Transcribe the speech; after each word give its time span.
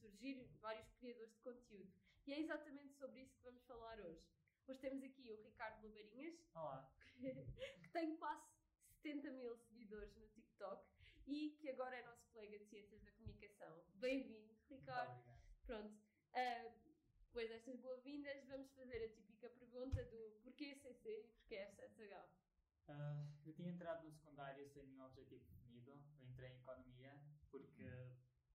Surgir 0.00 0.48
vários 0.60 0.88
criadores 0.98 1.32
de 1.32 1.40
conteúdo. 1.40 1.92
E 2.26 2.32
é 2.32 2.40
exatamente 2.40 2.94
sobre 2.94 3.20
isso 3.20 3.36
que 3.36 3.42
vamos 3.42 3.62
falar 3.64 4.00
hoje. 4.00 4.24
Hoje 4.66 4.80
temos 4.80 5.02
aqui 5.02 5.30
o 5.30 5.42
Ricardo 5.42 5.86
Labarinhas, 5.86 6.34
Olá. 6.54 6.90
que 7.82 7.88
tem 7.92 8.16
quase 8.16 8.42
70 9.02 9.30
mil 9.32 9.56
seguidores 9.56 10.16
no 10.16 10.28
TikTok 10.28 10.86
e 11.26 11.50
que 11.60 11.70
agora 11.70 11.96
é 11.96 12.02
nosso 12.06 12.26
colega 12.28 12.58
de 12.58 12.64
Ciências 12.66 13.02
da 13.02 13.10
Comunicação. 13.12 13.82
Bem-vindo, 13.94 14.54
Ricardo. 14.68 15.22
Pronto, 15.66 15.94
ah, 16.34 16.72
depois 17.26 17.48
destas 17.48 17.78
boas-vindas, 17.80 18.44
vamos 18.46 18.70
fazer 18.72 19.04
a 19.04 19.08
típica 19.08 19.48
pergunta 19.50 20.02
do 20.04 20.40
porquê 20.42 20.74
CC 20.74 21.20
e 21.20 21.28
porquê 21.28 21.56
FSH. 21.76 22.28
Ah, 22.88 23.26
eu 23.44 23.52
tinha 23.52 23.70
entrado 23.70 24.04
no 24.04 24.12
secundário 24.12 24.68
sem 24.68 24.86
nenhum 24.86 25.04
objetivo 25.04 25.44
definido. 25.44 25.90
Eu 25.90 26.26
entrei 26.28 26.50
em 26.50 26.56
economia 26.56 27.20
porque 27.50 27.84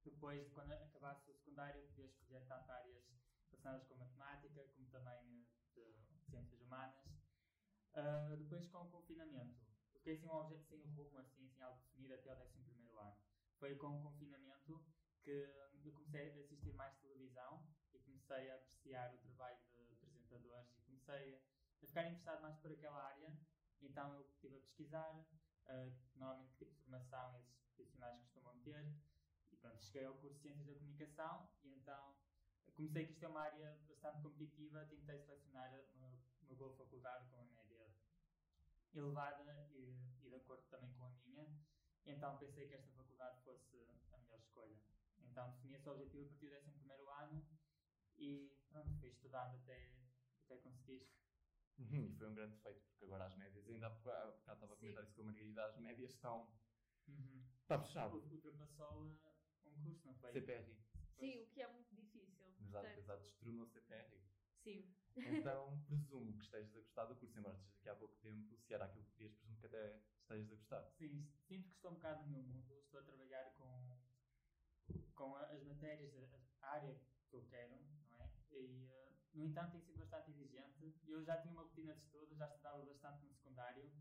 depois 0.06 0.45
de 0.45 0.52
quando 0.52 0.72
acabasse 0.72 1.22
o 1.23 1.34
secundário 1.34 1.81
podia 1.88 2.06
escolher 2.06 2.45
tanto 2.48 2.72
áreas 2.72 3.03
relacionadas 3.50 3.88
com 3.88 3.95
matemática 3.95 4.64
como 4.75 4.88
também 4.89 5.45
eh, 5.75 5.98
de 6.08 6.20
ciências 6.30 6.61
humanas. 6.61 7.03
Ah, 7.94 8.36
depois 8.38 8.67
com 8.67 8.83
o 8.83 8.89
confinamento, 8.92 9.56
fiquei 9.94 10.16
sem 10.17 10.30
um 10.30 10.33
objeto, 10.33 10.67
sem 10.67 10.81
um 10.81 10.94
rumo 10.94 11.17
assim, 11.17 11.50
sem 11.50 11.64
algo 11.64 11.80
definido 11.80 12.14
até 12.14 12.33
o 12.33 12.42
11 12.44 12.61
primeiro 12.61 13.00
ano. 13.00 13.17
Foi 13.58 13.76
com 13.76 13.98
o 13.98 14.03
confinamento 14.03 14.86
que 15.23 15.31
eu 15.31 15.94
comecei 15.94 16.30
a 16.30 16.42
assistir 16.42 16.73
mais 16.73 16.95
televisão 16.98 17.66
e 17.94 18.00
comecei 18.00 18.52
a 18.52 18.56
apreciar 18.56 19.14
o 19.14 19.17
trabalho 19.17 19.58
de 19.88 19.94
apresentadores 19.94 20.78
e 20.78 20.81
comecei 20.81 21.42
a 21.81 21.88
ficar 21.88 22.03
interessado 22.03 22.42
mais 22.42 22.58
por 22.58 22.72
aquela 22.72 23.02
área. 23.02 23.33
Então 23.81 24.14
eu 24.16 24.22
estive 24.22 24.58
a 24.58 24.59
pesquisar, 24.59 25.26
uh, 25.67 25.94
normalmente 26.16 26.52
que 26.52 26.66
tipo 26.66 26.73
de 26.73 26.81
formação 26.81 27.38
esses 27.38 27.56
profissionais 27.76 28.20
costumam 28.20 28.59
ter. 28.61 28.94
Pronto, 29.66 29.83
cheguei 29.83 30.05
ao 30.05 30.13
curso 30.13 30.35
de 30.35 30.41
Ciências 30.44 30.67
da 30.67 30.75
Comunicação 30.75 31.49
e 31.63 31.73
então 31.73 32.16
comecei 32.75 33.08
que 33.08 33.13
isto 33.13 33.25
é 33.25 33.27
uma 33.27 33.41
área 33.41 33.75
bastante 33.88 34.21
competitiva, 34.21 34.85
tentei 34.85 35.19
selecionar 35.23 35.73
uma, 35.95 36.13
uma 36.44 36.55
boa 36.55 36.71
faculdade 36.77 37.27
com 37.30 37.38
uma 37.38 37.45
média 37.45 37.89
elevada 38.93 39.67
e, 39.73 39.97
e 40.21 40.30
de 40.30 40.36
acordo 40.36 40.63
também 40.69 40.93
com 40.93 41.05
a 41.05 41.09
minha. 41.25 41.49
Então 42.05 42.38
pensei 42.38 42.67
que 42.67 42.75
esta 42.75 42.91
faculdade 42.91 43.41
fosse 43.41 43.75
a 44.13 44.17
melhor 44.19 44.38
escolha. 44.38 44.77
Então 45.23 45.49
defini 45.53 45.73
esse 45.73 45.89
objetivo 45.89 46.25
a 46.25 46.61
partir 46.61 46.86
do 46.86 47.09
11 47.09 47.23
ano 47.23 47.45
e 48.19 48.55
pronto, 48.69 48.93
fui 48.99 49.09
estudando 49.09 49.55
até, 49.55 49.91
até 50.45 50.58
conseguir. 50.58 51.09
E 51.80 52.13
foi 52.13 52.30
um 52.30 52.36
grande 52.36 52.55
feito, 52.58 52.86
porque 52.86 53.05
agora 53.05 53.25
as 53.25 53.36
médias, 53.36 53.67
ainda 53.67 53.88
há 53.88 53.89
bocado 53.89 54.30
há 54.30 54.31
bocado 54.31 54.58
estava 54.58 54.73
a 54.75 54.77
comentar 54.77 55.03
isso 55.03 55.16
com 55.16 55.21
a 55.23 55.25
Margarida, 55.25 55.66
as 55.66 55.77
médias 55.77 56.11
estão. 56.11 56.54
Uhum. 57.08 57.43
Está 57.64 57.80
fechado. 57.80 58.17
Ultrapassou 58.17 59.35
um 59.75 59.83
curso, 59.83 60.08
não 60.08 60.15
foi? 60.15 60.31
CPR. 60.31 60.75
Sim, 61.17 61.41
o 61.41 61.47
que 61.47 61.61
é 61.61 61.67
muito 61.67 61.95
difícil. 61.95 62.45
Exato, 62.59 62.87
portanto, 62.87 62.99
exato. 62.99 63.33
O 63.45 63.65
CPR. 63.65 64.21
Sim. 64.63 64.95
Então 65.15 65.80
presumo 65.87 66.33
que 66.37 66.43
estejas 66.43 66.75
a 66.75 66.80
gostar 66.80 67.05
do 67.05 67.15
curso, 67.15 67.39
embora 67.39 67.55
estejas 67.55 67.77
aqui 67.80 67.89
há 67.89 67.95
pouco 67.95 68.15
tempo, 68.17 68.58
se 68.58 68.73
era 68.73 68.86
aquilo 68.86 69.05
que 69.05 69.11
querias, 69.11 69.33
presumo 69.33 69.59
que 69.59 69.65
até 69.67 69.99
estejas 70.21 70.52
a 70.52 70.55
gostar. 70.55 70.91
Sim, 70.97 71.27
sinto 71.47 71.69
que 71.69 71.75
estou 71.75 71.91
um 71.91 71.95
bocado 71.95 72.23
no 72.23 72.30
meu 72.30 72.41
mundo. 72.41 72.73
Estou 72.80 72.99
a 72.99 73.03
trabalhar 73.03 73.53
com, 73.53 74.02
com 75.15 75.36
as 75.36 75.63
matérias, 75.63 76.13
a, 76.15 76.67
a 76.67 76.71
área 76.73 76.99
que 77.30 77.36
eu 77.36 77.45
quero, 77.45 77.69
não 77.71 78.25
é? 78.25 78.30
E, 78.52 78.87
uh, 78.87 79.15
no 79.33 79.43
entanto, 79.45 79.71
tem 79.71 79.81
sido 79.81 79.99
bastante 79.99 80.31
exigente. 80.31 80.95
Eu 81.05 81.23
já 81.23 81.37
tinha 81.42 81.53
uma 81.53 81.63
rotina 81.63 81.93
de 81.93 82.02
estudo, 82.02 82.36
já 82.36 82.47
estudava 82.47 82.83
bastante 82.86 83.23
no 83.23 83.33
secundário, 83.33 83.92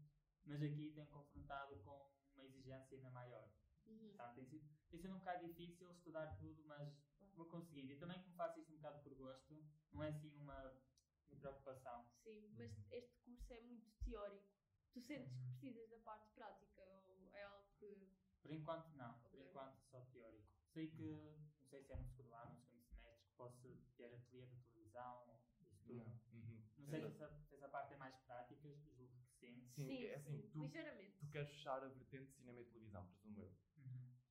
mas 0.47 0.63
aqui 0.63 0.93
tenho 0.95 1.07
confrontado 1.09 1.77
com 1.81 2.11
uma 2.35 2.45
exigência 2.45 2.97
ainda 2.97 3.11
maior. 3.11 3.49
Uhum. 3.87 4.11
Então, 4.13 4.35
tem, 4.35 4.45
sido, 4.45 4.67
tem 4.91 5.01
sido 5.01 5.15
um 5.15 5.19
bocado 5.19 5.47
difícil 5.47 5.91
estudar 5.91 6.37
tudo, 6.37 6.63
mas 6.65 6.93
vou 7.35 7.47
conseguindo. 7.47 7.93
E 7.93 7.97
também, 7.97 8.21
como 8.23 8.35
faço 8.37 8.59
isto 8.61 8.73
um 8.73 8.77
bocado 8.77 9.03
por 9.03 9.15
gosto, 9.15 9.65
não 9.93 10.03
é 10.03 10.09
assim 10.09 10.35
uma, 10.37 10.81
uma 11.29 11.39
preocupação. 11.39 12.07
Sim, 12.23 12.49
mas 12.57 12.73
este 12.91 13.17
curso 13.25 13.53
é 13.53 13.61
muito 13.61 13.91
teórico. 14.05 14.47
Tu 14.93 15.01
sentes 15.01 15.33
que 15.33 15.43
Uhum. 15.43 15.49
precisas 15.51 15.91
da 15.91 15.99
parte 15.99 16.31
prática 16.35 16.83
ou 17.07 17.29
é 17.35 17.43
algo 17.43 17.69
que. 17.79 18.09
Por 18.41 18.51
enquanto, 18.53 18.95
não. 18.95 19.19
Por 19.31 19.41
Ok. 19.41 19.49
enquanto, 19.49 19.81
só 19.91 20.01
teórico. 20.03 20.47
Sei 20.67 20.89
que, 20.89 21.37
não 21.59 21.67
sei 21.67 21.83
se 21.83 21.93
é 21.93 21.97
no 21.97 22.05
segundo 22.05 22.33
ano, 22.35 22.53
no 22.55 22.61
segundo 22.61 22.85
semestre, 22.85 23.27
que 23.29 23.37
posso 23.37 23.77
ter 23.97 24.13
ateliê 24.13 24.47
de 24.47 24.57
televisão, 24.73 25.31
isso 25.61 25.83
tudo. 25.85 25.95
Não. 25.95 26.19
Uhum. 26.33 26.63
Não 26.77 26.87
sei 26.87 27.01
se 27.01 27.07
Exato. 27.07 27.25
essa, 27.25 27.39
se 27.49 27.55
essa 27.55 27.69
parte 27.69 27.95
é 27.95 27.97
mais 27.97 28.17
prática, 28.21 28.75
julgo 28.93 29.17
que 29.23 29.33
sim. 29.39 29.67
Sim, 29.75 30.05
é 30.05 30.15
assim, 30.15 30.49
tu, 30.51 30.63
ligeiramente. 30.63 31.17
tu 31.19 31.27
queres 31.31 31.49
fechar 31.51 31.83
a 31.83 31.89
vertente 31.89 32.27
de 32.27 32.35
cinema 32.37 32.61
e 32.61 32.65
televisão, 32.65 33.07
presumo 33.07 33.41
eu. 33.41 33.53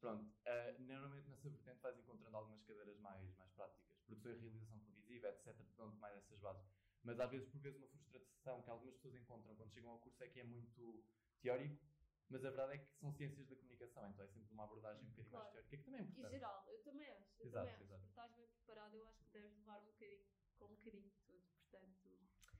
Pronto, 0.03 0.29
eh, 0.43 0.75
normalmente 0.79 1.29
nessa 1.29 1.49
vertente 1.49 1.79
vais 1.81 1.97
encontrando 1.97 2.35
algumas 2.35 2.61
cadeiras 2.63 2.99
mais, 2.99 3.33
mais 3.37 3.49
práticas, 3.51 3.95
produção 4.05 4.33
e 4.33 4.35
realização 4.35 4.77
televisiva, 4.81 5.29
etc. 5.29 5.55
Dão-te 5.77 5.97
mais 5.97 6.17
essas 6.17 6.37
bases. 6.41 6.61
Mas 7.01 7.17
às 7.21 7.31
vezes, 7.31 7.47
por 7.47 7.61
vezes, 7.61 7.77
uma 7.77 7.87
frustração 7.87 8.61
que 8.61 8.69
algumas 8.69 8.95
pessoas 8.95 9.15
encontram 9.15 9.55
quando 9.55 9.71
chegam 9.71 9.91
ao 9.91 9.99
curso 9.99 10.21
é 10.21 10.27
que 10.27 10.41
é 10.41 10.43
muito 10.43 11.05
teórico, 11.41 11.81
mas 12.29 12.43
a 12.43 12.49
verdade 12.49 12.73
é 12.73 12.77
que 12.79 12.91
são 12.99 13.13
ciências 13.13 13.47
da 13.47 13.55
comunicação, 13.55 14.09
então 14.09 14.25
é 14.25 14.27
sempre 14.27 14.51
uma 14.51 14.65
abordagem 14.65 15.05
um 15.05 15.09
bocadinho 15.09 15.29
Claro. 15.31 15.45
mais 15.45 15.53
teórica, 15.53 15.77
que 15.77 15.83
também 15.85 15.99
é 16.01 16.03
E 16.03 16.07
importante. 16.07 16.31
geral, 16.33 16.65
eu 16.67 16.83
também 16.83 17.09
acho. 17.09 17.41
Eu 17.41 17.45
Exato, 17.45 17.65
também 17.67 17.73
acho. 17.73 17.83
exato. 17.85 18.03
Se 18.03 18.09
estás 18.09 18.35
bem 18.35 18.47
preparado, 18.49 18.95
eu 18.95 19.05
acho 19.05 19.23
que 19.23 19.31
deves 19.31 19.55
levar 19.57 19.81
um 19.81 19.85
bocadinho, 19.85 20.27
com 20.57 20.65
um 20.65 20.75
bocadinho 20.75 21.09
de 21.09 21.15
tudo. 21.23 21.45
Portanto. 21.71 22.09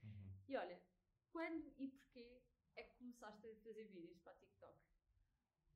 Uhum. 0.02 0.32
E 0.48 0.56
olha, 0.56 0.82
quando 1.30 1.74
e 1.78 1.88
porquê 1.90 2.42
é 2.78 2.84
que 2.84 2.98
começaste 3.00 3.46
a 3.48 3.56
fazer 3.58 3.86
vídeos 3.90 4.18
para 4.22 4.32
a 4.32 4.36
TikTok? 4.36 4.80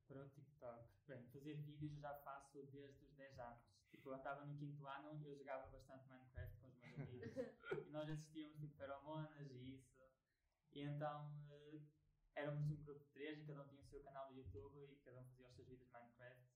Para 0.08 0.24
o 0.24 0.30
TikTok. 0.30 0.88
Bem, 1.08 1.28
fazer 1.28 1.54
vídeos 1.56 1.94
eu 1.94 2.00
já 2.00 2.14
faço 2.20 2.54
desde 2.54 2.78
os 2.78 3.14
10 3.16 3.40
anos. 3.40 3.60
Tipo, 3.90 4.10
eu 4.10 4.16
estava 4.16 4.46
no 4.46 4.58
quinto 4.58 4.88
ano 4.88 5.14
e 5.14 5.26
eu 5.26 5.36
jogava 5.38 5.68
bastante 5.68 6.08
Minecraft 6.08 6.58
com 6.60 6.68
os 6.68 6.78
meus 6.78 7.00
amigos. 7.00 7.36
e 7.88 7.90
nós 7.92 8.10
assistíamos 8.10 8.58
tipo 8.58 8.76
feromonas 8.76 9.52
e 9.52 9.76
isso. 9.76 10.04
E 10.72 10.82
então 10.82 11.32
eh, 11.50 11.82
éramos 12.36 12.70
um 12.70 12.84
grupo 12.84 13.00
de 13.00 13.12
três 13.12 13.40
e 13.40 13.46
cada 13.46 13.64
um 13.64 13.68
tinha 13.68 13.82
o 13.82 13.86
seu 13.86 14.02
canal 14.04 14.28
do 14.28 14.36
YouTube 14.36 14.80
e 14.80 14.96
cada 15.04 15.20
um 15.20 15.26
fazia 15.26 15.48
os 15.48 15.56
seus 15.56 15.68
vídeos 15.68 15.88
de 15.88 15.94
Minecraft. 15.94 16.48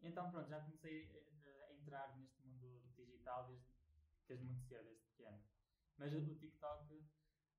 E 0.00 0.08
então 0.08 0.30
pronto, 0.30 0.48
já 0.48 0.60
comecei 0.60 1.10
eh, 1.44 1.66
a 1.68 1.74
entrar 1.74 2.16
neste 2.16 2.40
mundo 2.42 2.82
digital 2.96 3.46
desde, 3.46 3.66
desde 4.26 4.44
muito 4.46 4.62
cedo, 4.62 4.84
desde 4.84 5.04
pequeno. 5.04 5.42
Mas 5.96 6.14
o 6.14 6.24
TikTok 6.24 7.04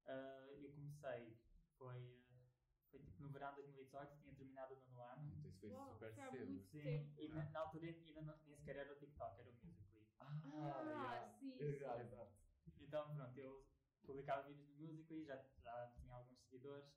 eh, 0.05 0.57
eu 0.61 0.71
comecei, 0.73 1.37
foi, 1.77 1.97
eh, 1.97 2.49
foi 2.89 2.99
tipo 2.99 3.21
no 3.21 3.29
verão 3.29 3.49
de 3.51 3.61
2018, 3.61 4.17
tinha 4.17 4.33
terminado 4.33 4.73
o 4.73 4.79
nono 4.79 5.01
ano. 5.03 5.31
Então 5.37 5.49
isso 5.49 5.50
foi 5.61 5.72
Uau, 5.72 5.88
super 5.88 6.13
foi 6.29 6.44
cedo. 6.44 6.45
muito 6.45 6.69
Sim, 6.72 6.81
tempo. 6.81 7.16
e 7.17 7.27
na, 7.29 7.49
na 7.51 7.59
altura 7.61 7.85
ainda 7.88 8.22
não, 8.22 8.35
nem 8.45 8.57
sequer 8.57 8.77
era 8.77 8.91
o 8.94 8.95
TikTok, 8.97 9.39
era 9.39 9.49
o 9.49 9.53
Musical.ly. 9.53 10.05
Ah, 10.19 10.31
Ah, 10.44 10.91
yeah. 10.95 11.31
sim, 11.39 11.51
Yeah, 11.59 11.95
sim. 11.95 12.01
exato. 12.03 12.33
Então, 12.79 13.13
pronto, 13.16 13.37
eu 13.37 13.66
publicava 14.05 14.43
vídeos 14.43 14.67
no 14.69 14.75
Musical.ly, 14.87 15.23
já, 15.25 15.37
já 15.63 15.87
tinha 15.99 16.13
alguns 16.13 16.40
seguidores, 16.43 16.90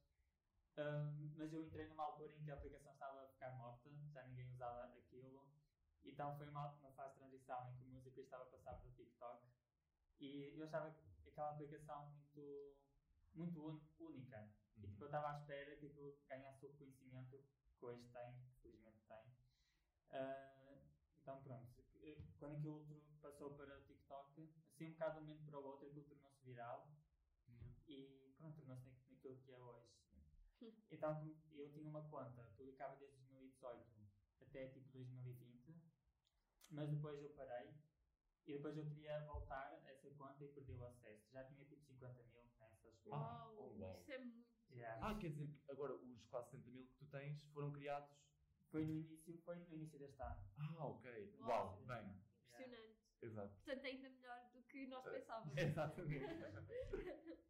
Ahm, 0.76 1.32
mas 1.36 1.52
eu 1.52 1.62
entrei 1.62 1.86
numa 1.86 2.04
altura 2.04 2.32
em 2.34 2.42
que 2.42 2.50
a 2.50 2.54
aplicação 2.54 2.92
estava 2.92 3.22
a 3.22 3.26
ficar 3.28 3.52
morta, 3.52 3.90
já 4.12 4.22
ninguém 4.24 4.50
usava 4.50 4.84
aquilo, 4.96 5.46
então 6.04 6.36
foi 6.36 6.48
uma, 6.48 6.68
uma 6.80 6.92
fase 6.92 7.12
de 7.14 7.18
transição 7.20 7.68
em 7.68 7.76
que 7.76 7.84
o 7.84 7.86
Musical.ly 7.88 8.24
estava 8.24 8.44
a 8.44 8.46
passar 8.46 8.74
para 8.74 8.88
o 8.88 8.92
TikTok 8.92 9.46
e 10.20 10.52
eu 10.56 10.64
achava 10.64 10.90
que 10.90 11.28
aquela 11.28 11.50
aplicação 11.50 12.06
muito, 12.08 12.76
muito 13.34 13.60
un- 13.68 13.80
única. 13.98 14.48
E 14.76 14.86
tipo, 14.88 15.04
eu 15.04 15.06
estava 15.06 15.30
à 15.30 15.32
espera 15.32 15.76
que 15.76 15.86
aquilo 15.86 16.18
ganhasse 16.28 16.64
o 16.64 16.68
reconhecimento 16.70 17.38
que 17.78 17.84
hoje 17.84 18.06
tem, 18.12 18.34
tem. 19.22 19.32
Ah, 20.10 20.78
então 21.20 21.42
pronto, 21.42 21.84
quando 22.38 22.56
aquilo 22.56 22.74
outro 22.74 23.02
passou 23.20 23.54
para 23.54 23.78
o 23.78 23.82
TikTok, 23.84 24.52
assim 24.74 24.86
um 24.86 24.92
bocado 24.92 25.14
de 25.14 25.18
um 25.20 25.22
momento 25.28 25.44
para 25.46 25.58
o 25.58 25.64
outro, 25.64 25.86
aquilo 25.88 26.04
tornou-se 26.04 26.44
viral 26.44 26.86
Uhum. 27.48 27.74
e 27.86 28.34
pronto, 28.36 28.56
tornou-se 28.56 28.88
na- 28.88 29.00
naquilo 29.08 29.38
que 29.40 29.52
é 29.52 29.58
hoje. 29.60 29.94
Então 30.90 31.14
como 31.20 31.36
eu 31.60 31.70
tinha 31.72 31.88
uma 31.88 32.08
conta, 32.08 32.42
publicava 32.56 32.96
desde 32.96 33.16
2018 33.16 34.06
até 34.40 34.68
tipo 34.68 34.88
2020, 34.92 35.82
mas 36.70 36.90
depois 36.90 37.20
eu 37.22 37.30
parei 37.34 37.74
e 38.46 38.52
depois 38.52 38.76
eu 38.76 38.84
queria 38.86 39.24
voltar 39.24 39.68
a 39.68 39.90
essa 39.90 40.10
conta 40.12 40.44
e 40.44 40.48
perdi 40.48 40.72
o 40.72 40.84
acesso. 40.84 41.30
Já 41.30 41.44
tinha 41.44 41.64
tipo 41.66 41.82
50 41.82 42.22
mil 42.24 42.44
nessas. 42.58 42.94
Ah, 43.10 43.48
Uau, 43.56 43.68
oh, 43.80 43.98
isso 44.00 44.12
é 44.12 44.18
muito. 44.18 44.44
Yeah. 44.70 45.06
Ah, 45.06 45.14
quer 45.18 45.30
dizer 45.30 45.46
que 45.48 45.70
agora 45.70 45.94
os 45.94 46.26
quase 46.26 46.50
70 46.50 46.70
mil 46.70 46.86
que 46.86 46.94
tu 46.94 47.06
tens 47.06 47.42
foram 47.52 47.72
criados. 47.72 48.10
Foi 48.74 48.84
no 48.84 48.92
início, 48.92 49.38
foi 49.44 49.54
no 49.54 49.72
início 49.72 49.96
deste 50.00 50.20
ano. 50.20 50.42
Ah, 50.58 50.86
ok. 50.86 51.06
Uau. 51.42 51.80
Bem. 51.86 51.96
ano. 51.96 52.20
Yeah. 52.50 52.66
Impressionante. 52.66 52.98
Exato. 53.22 53.54
Portanto, 53.54 53.84
ainda 53.86 54.08
melhor 54.10 54.50
do 54.52 54.62
que 54.64 54.86
nós 54.88 55.06
Eh, 55.06 55.10
pensávamos. 55.12 55.56
Exatamente. 55.56 56.24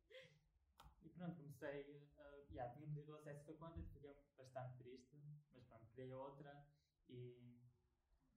E 1.03 1.09
pronto, 1.09 1.37
comecei. 1.37 2.09
Uh, 2.19 2.53
yeah, 2.53 2.73
tinha 2.75 2.87
perdido 2.89 3.13
o 3.13 3.15
acesso 3.17 3.51
à 3.51 3.55
conta, 3.55 3.83
fiquei 3.83 4.01
bastante 4.37 4.77
triste, 4.79 5.17
mas 5.53 5.65
pronto, 5.65 5.87
criei 5.93 6.13
outra 6.13 6.67
e 7.09 7.61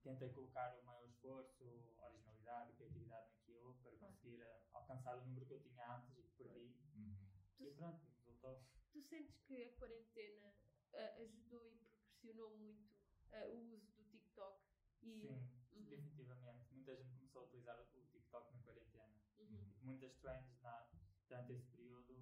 tentei 0.03 0.29
colocar 0.29 0.77
o 0.79 0.83
maior 0.85 1.05
esforço, 1.07 1.63
originalidade, 1.97 2.73
criatividade 2.73 3.31
naquilo 3.31 3.73
para 3.83 3.95
conseguir 3.97 4.41
uh, 4.41 4.61
alcançar 4.73 5.17
o 5.17 5.25
número 5.25 5.45
que 5.45 5.53
eu 5.53 5.59
tinha 5.61 5.95
antes 5.95 6.17
e 6.17 6.23
que 6.23 6.43
perdi. 6.43 6.73
Uhum. 6.95 7.15
E 7.59 7.71
pronto, 7.71 8.05
resultou. 8.17 8.63
Tu 8.93 9.01
sentes 9.01 9.37
que 9.41 9.63
a 9.63 9.73
quarentena 9.77 10.53
ah, 10.93 11.15
ajudou 11.21 11.65
e 11.71 11.86
proporcionou 12.27 12.57
muito 12.57 12.89
ah, 13.31 13.45
o 13.47 13.73
uso 13.73 13.87
do 13.95 14.03
TikTok? 14.09 14.59
E, 15.01 15.21
Sim, 15.21 15.49
Uhum. 15.75 15.83
definitivamente. 15.89 16.73
Muita 16.73 16.95
gente 16.95 17.13
começou 17.15 17.41
a 17.43 17.45
utilizar 17.45 17.79
o 17.79 17.85
TikTok 18.07 18.51
na 18.51 18.59
quarentena. 18.63 19.13
Uhum. 19.37 19.71
Muitas 19.81 20.13
trends 20.17 20.59
na, 20.61 20.87
durante 21.27 21.53
esse 21.53 21.67
período 21.67 22.13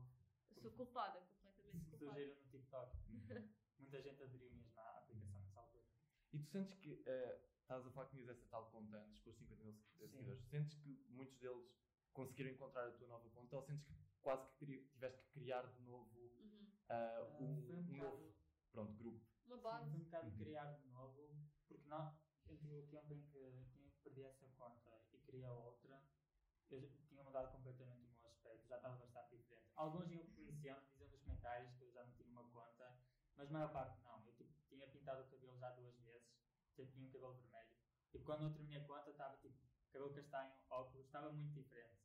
Eu 0.55 0.61
Sou 0.61 0.71
culpada, 0.71 1.19
completamente 1.41 1.89
culpada. 1.89 1.97
surgiram 1.97 2.35
no 2.35 2.47
TikTok. 2.49 2.97
Uhum. 3.09 3.49
Muita 3.79 4.01
gente 4.01 4.23
aderiu 4.23 4.51
mesmo 4.51 4.79
à 4.79 4.97
aplicação 4.99 5.39
nessa 5.39 5.59
altura. 5.59 5.83
E 6.33 6.39
tu 6.39 6.45
sentes 6.49 6.73
que 6.75 7.01
eh, 7.05 7.39
estás 7.61 7.85
a 7.85 7.91
falar 7.91 8.05
que 8.07 8.11
tinhas 8.17 8.29
essa 8.29 8.45
tal 8.49 8.69
conta 8.71 8.97
antes 8.97 9.19
com 9.19 9.29
os 9.29 9.37
50 9.37 9.63
mil 9.63 9.73
seguidores, 9.73 10.43
sentes 10.49 10.73
que 10.75 11.03
muitos 11.09 11.37
deles 11.39 11.65
conseguiram 12.13 12.51
encontrar 12.51 12.87
a 12.87 12.91
tua 12.91 13.07
nova 13.07 13.29
conta 13.29 13.55
ou 13.55 13.63
sentes 13.63 13.85
que 13.85 13.93
quase 14.21 14.47
que 14.57 14.65
tiveste 14.89 15.21
que 15.23 15.29
criar 15.39 15.65
de 15.67 15.81
novo 15.83 16.19
Uhum. 16.39 16.67
Ah, 16.89 17.23
um, 17.39 17.43
um 17.43 17.79
um 17.89 17.97
novo 17.97 18.33
pronto, 18.71 18.93
grupo? 18.97 19.34
Uma 19.45 19.57
Sim, 19.57 19.61
base. 19.61 19.89
foi 19.89 19.99
um 19.99 20.03
bocado 20.03 20.27
Uhum. 20.29 20.37
criar 20.37 20.65
de 20.65 20.87
novo, 20.87 21.35
porque 21.67 21.87
não, 21.87 22.13
entre 22.49 22.73
o 22.79 22.87
tempo 22.87 23.13
em 23.13 23.21
que 23.21 23.65
tinha 23.71 23.91
perdi 24.03 24.21
essa 24.23 24.47
conta 24.57 25.01
e 25.13 25.17
queria 25.19 25.51
outra, 25.51 25.99
eu 26.69 26.79
já 26.79 26.87
tinha 27.07 27.23
mudado 27.23 27.51
completamente 27.51 28.13
o 28.15 28.19
meu 28.19 28.27
aspecto, 28.27 28.67
já 28.67 28.75
estava 28.75 28.97
bastante 28.97 29.35
diferente. 29.35 29.71
Alguns 29.75 30.09
iam 30.11 30.25
conhecendo, 30.31 30.81
diziam 30.89 31.09
nos 31.09 31.21
comentários 31.21 31.73
que 31.75 31.83
eu 31.83 31.91
já 31.91 32.03
não 32.03 32.11
tinha 32.13 32.29
uma 32.29 32.43
conta, 32.49 32.95
mas 33.35 33.49
a 33.49 33.51
maior 33.51 33.71
parte 33.71 33.99
não. 34.01 34.23
Eu 34.25 34.33
tipo, 34.33 34.51
tinha 34.67 34.87
pintado 34.87 35.21
o 35.21 35.25
cabelo 35.29 35.57
já 35.57 35.71
duas 35.71 35.97
vezes, 35.99 36.27
já 36.77 36.85
tinha 36.85 37.05
um 37.05 37.09
cabelo 37.09 37.33
vermelho. 37.35 37.69
E 38.13 38.19
quando 38.19 38.43
eu 38.43 38.51
terminei 38.51 38.77
a 38.77 38.85
conta 38.85 39.09
estava 39.11 39.37
tipo 39.37 39.57
cabelo 39.91 40.13
castanho, 40.13 40.53
óculos, 40.69 41.05
estava 41.05 41.29
muito 41.29 41.53
diferente. 41.53 41.97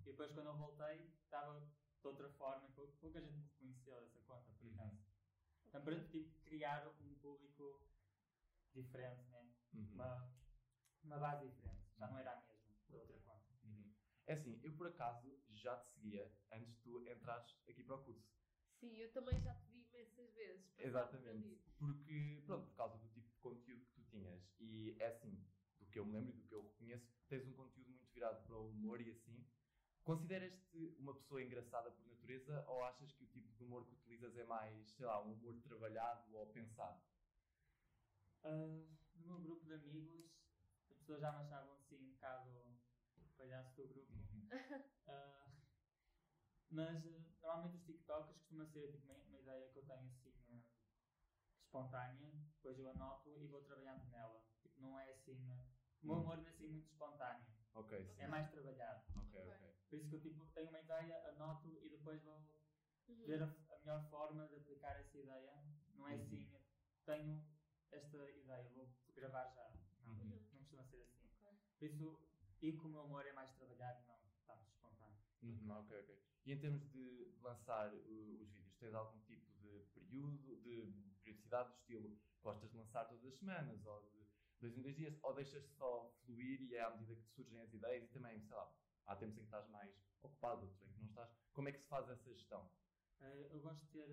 E 0.00 0.04
depois 0.04 0.30
quando 0.32 0.46
eu 0.46 0.56
voltei 0.56 1.10
estava 1.24 1.60
de 2.00 2.06
outra 2.06 2.28
forma, 2.30 2.68
pou- 2.74 2.88
pouca 3.00 3.20
gente 3.20 3.36
me 3.36 3.44
reconheceu 3.46 4.00
dessa 4.00 4.20
conta, 4.20 4.52
por 4.52 4.66
Uhum. 4.66 4.72
acaso. 4.72 4.98
Então, 5.66 5.82
para 5.82 5.96
tipo, 5.96 6.35
criar 6.46 6.86
um 7.00 7.14
público 7.16 7.80
diferente, 8.74 9.28
né? 9.30 9.46
Uhum. 9.74 9.94
uma, 9.94 10.32
uma 11.02 11.18
base 11.18 11.46
diferente. 11.48 11.84
Já 11.96 12.08
não 12.08 12.18
era 12.18 12.32
a 12.32 12.40
mesma 12.42 12.74
da 12.88 12.98
outra 12.98 13.18
conta. 13.20 13.52
Uhum. 13.64 13.92
É 14.26 14.34
assim, 14.34 14.60
eu 14.62 14.72
por 14.72 14.86
acaso 14.86 15.38
já 15.50 15.76
te 15.78 15.88
seguia 15.92 16.32
antes 16.52 16.68
de 16.68 16.80
tu 16.82 17.06
entrares 17.08 17.56
aqui 17.68 17.82
para 17.82 17.96
o 17.96 18.04
curso. 18.04 18.26
Sim, 18.80 18.96
eu 18.96 19.10
também 19.12 19.40
já 19.40 19.54
te 19.54 19.66
vi 19.68 19.82
imensas 19.82 20.32
vezes. 20.34 20.78
Exatamente. 20.78 21.58
Porque, 21.78 22.42
pronto, 22.46 22.66
por 22.68 22.76
causa 22.76 22.98
do 22.98 23.08
tipo 23.08 23.28
de 23.28 23.38
conteúdo 23.38 23.84
que 23.86 23.92
tu 23.92 24.02
tinhas. 24.10 24.42
E 24.58 24.96
é 24.98 25.06
assim, 25.06 25.44
do 25.78 25.86
que 25.86 25.98
eu 25.98 26.04
me 26.04 26.12
lembro 26.12 26.30
e 26.30 26.36
do 26.36 26.42
que 26.42 26.54
eu 26.54 26.62
reconheço, 26.62 27.08
tens 27.28 27.46
um 27.46 27.52
conteúdo 27.54 27.88
muito 27.88 28.06
virado 28.12 28.44
para 28.44 28.56
o 28.56 28.70
humor 28.70 29.00
e 29.00 29.10
assim. 29.10 29.46
Consideras-te 30.04 30.94
uma 30.98 31.14
pessoa 31.14 31.42
engraçada 31.42 31.90
por 31.90 32.05
natureza 32.26 32.64
ou 32.66 32.84
achas 32.84 33.12
que 33.12 33.22
o 33.22 33.28
tipo 33.28 33.52
de 33.52 33.62
humor 33.62 33.84
que 33.86 33.94
utilizas 33.94 34.36
é 34.36 34.44
mais, 34.44 34.90
sei 34.96 35.06
lá, 35.06 35.22
um 35.22 35.32
humor 35.32 35.54
trabalhado 35.62 36.34
ou 36.34 36.46
pensado? 36.48 37.00
Ah, 38.42 38.82
no 39.14 39.26
meu 39.26 39.40
grupo 39.40 39.64
de 39.64 39.74
amigos, 39.74 40.26
as 40.90 40.96
pessoas 40.98 41.20
já 41.20 41.32
me 41.32 41.42
achavam 41.42 41.72
assim 41.74 41.96
um 41.96 42.12
bocado 42.14 42.50
palhaço 43.36 43.76
do 43.76 43.86
grupo. 43.88 44.12
Ah, 45.08 45.46
mas 46.68 47.06
ah, 47.06 47.20
normalmente 47.42 47.76
os 47.76 47.84
TikToks 47.84 48.34
costuma 48.38 48.66
ser 48.66 48.90
tipo, 48.90 49.04
uma, 49.04 49.14
uma 49.22 49.38
ideia 49.38 49.68
que 49.68 49.78
eu 49.78 49.86
tenho 49.86 50.10
assim 50.10 50.60
espontânea, 51.60 52.28
depois 52.56 52.76
eu 52.76 52.88
anoto 52.88 53.30
e 53.38 53.46
vou 53.46 53.60
trabalhando 53.60 54.04
nela. 54.10 54.42
Tipo, 54.60 54.80
não 54.80 54.98
é 54.98 55.12
assim. 55.12 55.48
o 56.02 56.06
meu 56.06 56.16
humor 56.16 56.38
não 56.38 56.46
é 56.46 56.48
assim 56.48 56.66
muito 56.66 56.88
espontâneo, 56.88 57.46
Ok, 57.72 58.04
sim. 58.16 58.22
é 58.22 58.26
mais 58.26 58.50
trabalhado. 58.50 59.00
Ok, 59.14 59.48
ok. 59.48 59.75
Por 59.96 60.00
isso 60.00 60.10
que 60.10 60.16
eu 60.16 60.20
tipo, 60.20 60.44
tenho 60.52 60.68
uma 60.68 60.78
ideia, 60.78 61.26
anoto 61.30 61.82
e 61.82 61.88
depois 61.88 62.22
vou 62.22 62.34
Uhum. 63.08 63.24
ver 63.24 63.42
a, 63.42 63.46
a 63.46 63.78
melhor 63.78 64.10
forma 64.10 64.46
de 64.46 64.56
aplicar 64.56 64.94
essa 65.00 65.16
ideia. 65.16 65.54
Não 65.94 66.06
é 66.06 66.12
Uhum. 66.12 66.22
assim, 66.22 66.46
tenho 67.06 67.42
esta 67.90 68.30
ideia, 68.30 68.68
vou 68.74 68.94
gravar 69.14 69.48
já. 69.54 69.66
Não, 70.04 70.12
Uhum. 70.12 70.38
não 70.52 70.60
costuma 70.60 70.84
ser 70.84 71.00
assim. 71.00 71.30
Ok. 71.44 71.56
Por 71.78 71.86
isso, 71.86 72.20
e 72.60 72.72
como 72.74 72.88
o 72.88 72.92
meu 72.92 73.02
humor 73.04 73.26
é 73.26 73.32
mais 73.32 73.50
trabalhado, 73.54 74.04
não 74.06 74.18
tanto 74.46 74.66
espontâneo. 74.68 75.16
Uhum, 75.42 75.70
ok, 75.70 75.98
ok. 76.00 76.18
E 76.44 76.52
em 76.52 76.58
termos 76.58 76.90
de 76.90 77.32
lançar 77.40 77.90
uh, 77.92 78.42
os 78.42 78.50
vídeos, 78.50 78.76
tens 78.76 78.92
algum 78.94 79.18
tipo 79.20 79.50
de 79.60 79.80
período, 79.94 80.56
de 80.60 80.92
periodicidade 81.22 81.70
do 81.70 81.74
estilo? 81.76 82.18
Gostas 82.42 82.70
de 82.70 82.76
lançar 82.76 83.06
todas 83.06 83.24
as 83.24 83.38
semanas 83.38 83.84
ou 83.86 84.02
de 84.10 84.26
dois 84.60 84.76
em 84.76 84.82
dois 84.82 84.96
dias? 84.96 85.18
Ou 85.22 85.34
deixas 85.34 85.64
só 85.70 86.10
fluir 86.24 86.60
e 86.62 86.74
é 86.74 86.82
à 86.82 86.90
medida 86.90 87.14
que 87.14 87.22
te 87.22 87.32
surgem 87.34 87.60
as 87.60 87.72
ideias 87.72 88.04
e 88.04 88.08
também, 88.12 88.40
sei 88.42 88.56
lá, 88.56 88.70
há 89.06 89.16
tempos 89.16 89.36
em 89.36 89.40
que 89.40 89.46
estás 89.46 89.68
mais 89.68 89.92
ocupado, 90.22 90.62
outros 90.62 90.82
em 90.82 90.92
que 90.92 90.98
não 91.00 91.08
estás. 91.08 91.30
Como 91.52 91.68
é 91.68 91.72
que 91.72 91.78
se 91.80 91.88
faz 91.88 92.08
essa 92.08 92.34
gestão? 92.34 92.70
Eh, 93.20 93.48
eu 93.50 93.60
gosto 93.60 93.84
de 93.86 93.92
ter 93.92 94.10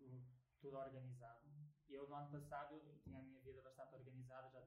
eh, 0.00 0.22
tudo 0.60 0.76
organizado. 0.76 1.42
Eu, 1.88 2.08
no 2.08 2.14
ano 2.14 2.30
passado, 2.30 2.74
eu 2.74 2.98
tinha 3.00 3.18
a 3.18 3.22
minha 3.22 3.40
vida 3.40 3.60
bastante 3.62 3.94
organizada, 3.94 4.48
já 4.50 4.66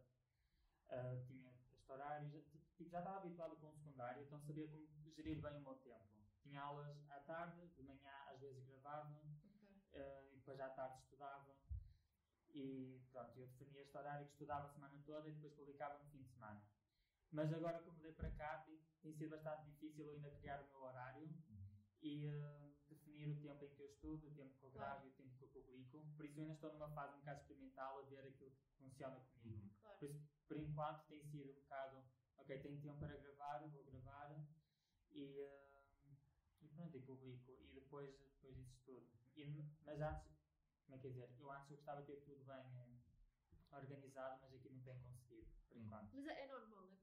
eh, 0.90 1.24
tinha 1.28 1.52
este 1.74 1.92
horário, 1.92 2.30
já, 2.30 2.42
tipo, 2.78 2.90
já 2.90 3.00
estava 3.00 3.18
habituado 3.18 3.56
com 3.58 3.68
o 3.68 3.72
secundário, 3.72 4.24
então 4.24 4.40
sabia 4.40 4.68
como 4.70 4.88
gerir 5.12 5.42
bem 5.42 5.56
o 5.58 5.62
meu 5.62 5.76
tempo. 5.76 6.06
Tinha 6.44 6.62
aulas 6.62 7.10
à 7.10 7.20
tarde, 7.22 7.68
de 7.76 7.84
manhã 7.84 8.12
às 8.28 8.40
vezes 8.40 8.64
gravava, 8.66 9.10
Ok. 9.10 9.68
eh, 9.94 10.30
e 10.32 10.38
depois 10.38 10.60
à 10.60 10.70
tarde 10.70 11.00
estudava. 11.04 11.56
E 12.54 13.02
pronto, 13.12 13.38
eu 13.40 13.48
definia 13.48 13.82
este 13.82 13.98
horário 13.98 14.26
que 14.26 14.32
estudava 14.34 14.68
a 14.68 14.74
semana 14.74 15.04
toda 15.06 15.28
e 15.30 15.34
depois 15.34 15.54
publicava 15.54 15.98
no 16.04 16.10
fim 16.10 16.24
de 16.24 16.30
semana. 16.32 16.62
Mas 17.32 17.52
agora 17.52 17.80
que 17.82 17.88
eu 17.90 17.94
mudei 17.94 18.12
para 18.14 18.30
cá, 18.32 18.58
tem, 19.02 19.14
sido 19.14 19.30
bastante 19.30 19.66
difícil 19.66 20.10
ainda 20.10 20.32
criar 20.32 20.62
o 20.62 20.68
meu 20.70 20.80
horário 20.82 21.30
e 22.02 22.26
eh, 22.26 22.72
definir 22.90 23.30
o 23.30 23.36
tempo 23.42 23.64
em 23.66 23.72
que 23.74 23.82
eu 23.82 23.88
estudo, 23.88 24.28
o 24.28 24.32
tempo 24.32 24.54
que 24.58 24.64
eu 24.64 24.72
gravo 24.72 25.06
e 25.06 25.10
o 25.10 25.14
tempo 25.14 25.36
que 25.36 25.44
eu 25.44 25.48
publico. 25.50 26.06
Por 26.16 26.26
isso 26.26 26.40
eu 26.40 26.44
ainda 26.44 26.54
estou 26.54 26.72
numa 26.72 26.90
fase 26.90 27.14
um 27.16 27.20
bocado 27.20 27.42
experimental 27.42 28.00
a 28.00 28.04
ver 28.04 28.26
aquilo 28.26 28.52
que 28.52 28.78
funciona 28.78 29.20
comigo. 29.20 29.70
Claro. 29.82 29.98
Por 30.00 30.10
isso, 30.10 30.26
por 30.48 30.58
enquanto, 30.58 31.06
tem 31.08 31.24
sido 31.26 31.52
um 31.52 31.60
bocado, 31.60 32.06
ok, 32.38 32.58
tenho 32.60 32.82
tempo 32.82 33.00
para 33.00 33.16
gravar, 33.18 33.60
vou 33.68 33.84
gravar 33.84 34.32
e, 35.12 35.40
eh, 35.40 35.84
e 36.62 36.68
pronto, 36.70 36.96
e 36.96 37.02
publico. 37.02 37.52
E 37.52 37.68
depois, 37.74 38.14
depois 38.36 38.56
disso 38.56 38.80
tudo. 38.86 39.08
E, 39.36 39.46
mas 39.84 40.00
antes, 40.00 40.32
como 40.86 40.96
é 40.96 41.00
que 41.00 41.08
é 41.08 41.10
dizer, 41.10 41.36
eu 41.38 41.52
antes 41.52 41.70
eu 41.70 41.76
gostava 41.78 42.02
de 42.02 42.08
ter 42.08 42.22
tudo 42.24 42.44
bem 42.46 42.78
eh, 42.78 43.02
organizado, 43.72 44.38
mas 44.40 44.54
aqui 44.54 44.70
não 44.70 44.82
tenho 44.82 45.02
conseguido, 45.02 45.48
por 45.68 45.78
Hum. 45.78 45.82
enquanto. 45.86 46.10
Mas 46.14 46.26
é 46.28 46.44
é 46.44 46.48
normal, 46.48 46.90
é 46.94 46.97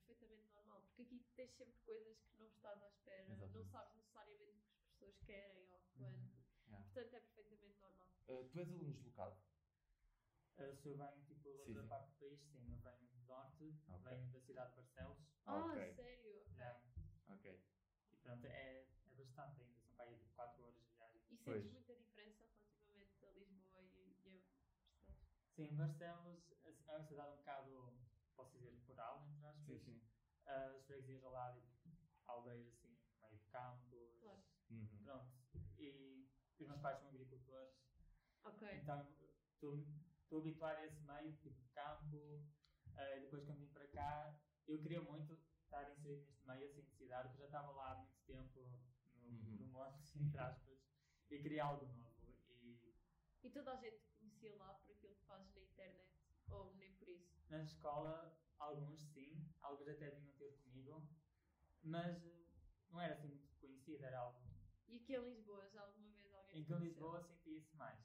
porque 0.96 1.02
aqui 1.02 1.26
tens 1.34 1.50
sempre 1.56 1.76
coisas 1.84 2.16
que 2.30 2.36
não 2.36 2.46
estás 2.48 2.80
à 2.82 2.86
espera, 2.88 3.24
não 3.24 3.34
Exatamente. 3.34 3.70
sabes 3.70 3.94
necessariamente 3.96 4.62
o 4.62 4.70
que 4.70 4.80
as 4.80 4.86
pessoas 4.92 5.18
querem 5.26 5.72
ou 5.72 5.80
quando. 5.96 6.30
Yeah. 6.68 6.84
Portanto, 6.92 7.14
é 7.14 7.20
perfeitamente 7.20 7.80
normal. 7.80 8.10
Uh, 8.28 8.44
tu 8.50 8.58
és 8.58 8.70
aluno 8.70 8.92
deslocado? 8.94 9.36
Eh, 10.56 10.72
se 10.72 10.86
eu 10.88 10.96
venho 10.96 11.20
tipo, 11.24 11.42
da 11.42 11.62
Sim, 11.64 11.64
outra 11.64 11.82
sim. 11.82 11.88
parte 11.88 12.06
do 12.12 12.18
país, 12.18 12.40
sim, 12.52 12.70
eu 12.70 12.78
venho 12.78 13.06
do 13.08 13.26
norte, 13.26 13.74
Ok. 13.88 14.10
venho 14.10 14.30
da 14.30 14.40
cidade 14.40 14.70
de 14.70 14.76
Barcelos. 14.82 15.18
Ah, 15.46 15.64
Ok. 15.66 15.94
sério? 15.94 16.40
Ok. 16.42 16.54
já, 16.56 16.80
Ok. 17.28 17.60
e 18.12 18.16
pronto, 18.16 18.46
é, 18.46 18.86
é 19.04 19.14
bastante 19.16 19.60
ainda, 19.60 19.76
são 19.80 19.90
para 19.94 20.04
aí 20.04 20.16
tipo 20.16 20.32
4 20.34 20.62
horas 20.62 20.80
de 20.80 20.88
viagem. 20.94 21.20
E 21.28 21.36
sentes 21.36 21.44
Pois. 21.44 21.64
muita 21.70 21.94
diferença 21.96 22.46
relativamente 22.92 23.76
a 23.76 23.80
Lisboa 23.80 23.82
e, 23.82 24.16
e 24.22 24.28
a 24.28 24.32
Barcelos? 24.32 24.44
Sim, 25.56 25.74
Barcelos 25.76 26.40
é 26.86 26.96
uma 26.96 27.02
cidade 27.06 27.32
um 27.32 27.36
bocado, 27.36 27.94
posso 28.34 28.52
dizer, 28.52 28.74
rural, 28.86 29.24
entre 29.28 29.46
aspas. 29.46 29.64
Sim, 29.66 29.78
sim. 29.84 30.00
As 30.46 30.84
freguesias 30.86 31.24
ao 31.24 31.32
lado, 31.32 31.60
tipo, 31.82 31.88
aldeias 32.26 32.66
assim, 32.68 32.96
meio 33.22 33.36
de 33.36 33.44
campos. 33.46 33.90
Claro. 34.20 34.42
Uhum. 34.70 34.98
Pronto. 35.02 35.32
E 35.78 36.26
os 36.58 36.66
meus 36.66 36.80
pais 36.80 36.98
são 36.98 37.08
agricultores, 37.08 37.74
Ok. 38.44 38.68
então 38.78 39.08
estou 39.54 40.38
habituado 40.38 40.78
a 40.78 40.84
esse 40.86 41.00
meio, 41.02 41.32
tipo 41.38 41.58
de 41.60 41.68
campo. 41.72 42.44
Eh, 42.96 43.20
depois, 43.20 43.44
quando 43.44 43.58
vim 43.58 43.68
para 43.72 43.86
cá, 43.88 44.38
eu 44.66 44.80
queria 44.80 45.00
muito 45.00 45.32
estar 45.64 45.90
inserido 45.90 46.24
neste 46.24 46.46
meio, 46.46 46.64
assim, 46.66 46.82
de 46.82 46.92
cidade, 46.92 47.28
porque 47.28 47.42
eu 47.42 47.48
já 47.48 47.58
estava 47.58 47.72
lá 47.72 47.92
há 47.92 47.96
muito 47.96 48.18
tempo 48.26 48.60
no, 48.60 48.94
Uhum. 49.24 49.56
no 49.58 49.66
monte, 49.68 50.02
entre 50.20 50.38
aspas, 50.38 50.78
e 51.30 51.38
queria 51.40 51.64
algo 51.64 51.86
novo. 51.86 52.36
E 52.60 52.94
E 53.42 53.50
toda 53.50 53.72
a 53.72 53.76
gente 53.76 53.98
te 54.00 54.12
conhecia 54.18 54.54
lá 54.56 54.74
por 54.74 54.90
aquilo 54.90 55.14
que 55.14 55.24
fazes 55.26 55.52
na 55.54 55.62
internet? 55.62 56.08
Ou 56.50 56.74
nem 56.76 56.92
por 56.94 57.08
isso? 57.08 57.34
na 57.48 57.60
escola, 57.62 58.34
alguns 58.58 59.00
sim, 59.12 59.46
alguns 59.62 59.88
até 59.88 60.10
vinham 60.10 60.33
mas 61.84 62.24
eh, 62.24 62.44
não 62.90 63.00
era 63.00 63.14
assim 63.14 63.28
muito 63.28 63.46
reconhecido, 63.46 64.02
era 64.04 64.18
algo. 64.18 64.42
E 64.86 64.96
aqui 64.96 65.14
em 65.14 65.24
Lisboa, 65.24 65.68
já 65.68 65.82
alguma 65.82 66.10
vez 66.12 66.32
alguém 66.32 66.60
Em 66.60 66.64
que? 66.64 66.74
Lisboa 66.74 67.20
senti 67.22 67.56
isso 67.56 67.76
mais. 67.76 67.98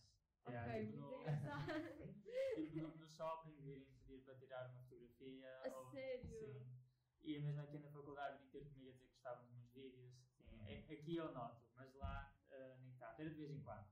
Ok, 0.45 0.55
É, 0.55 0.85
tipo, 0.85 0.97
no, 0.97 1.09
tipo, 2.55 2.77
no, 2.77 2.95
no 2.95 3.07
shopping, 3.07 3.61
virem 3.61 3.85
pedir 3.85 4.23
para 4.23 4.35
tirar 4.35 4.69
uma 4.69 4.81
fotografia. 4.83 5.61
A 5.63 5.69
ou- 5.69 5.91
sério? 5.91 6.39
Sim. 6.39 6.79
E 7.21 7.39
mesmo 7.39 7.61
aqui 7.61 7.77
na 7.79 7.89
faculdade 7.89 8.37
virem 8.37 8.51
ter 8.51 8.65
comigo 8.69 8.89
a 8.89 8.91
dizer 8.93 9.05
que 9.07 9.13
gostavam 9.13 9.45
dos 9.45 9.55
meus 9.55 9.71
vídeos. 9.73 10.13
Sim, 10.49 10.61
é- 10.61 10.93
aqui 10.93 11.15
eu 11.17 11.31
noto, 11.33 11.61
mas 11.75 11.93
lá 11.95 12.33
ah, 12.49 12.77
nem 12.79 12.93
tanto. 12.97 13.19
Era 13.21 13.29
de 13.29 13.35
vez 13.35 13.51
em 13.51 13.61
quando. 13.61 13.85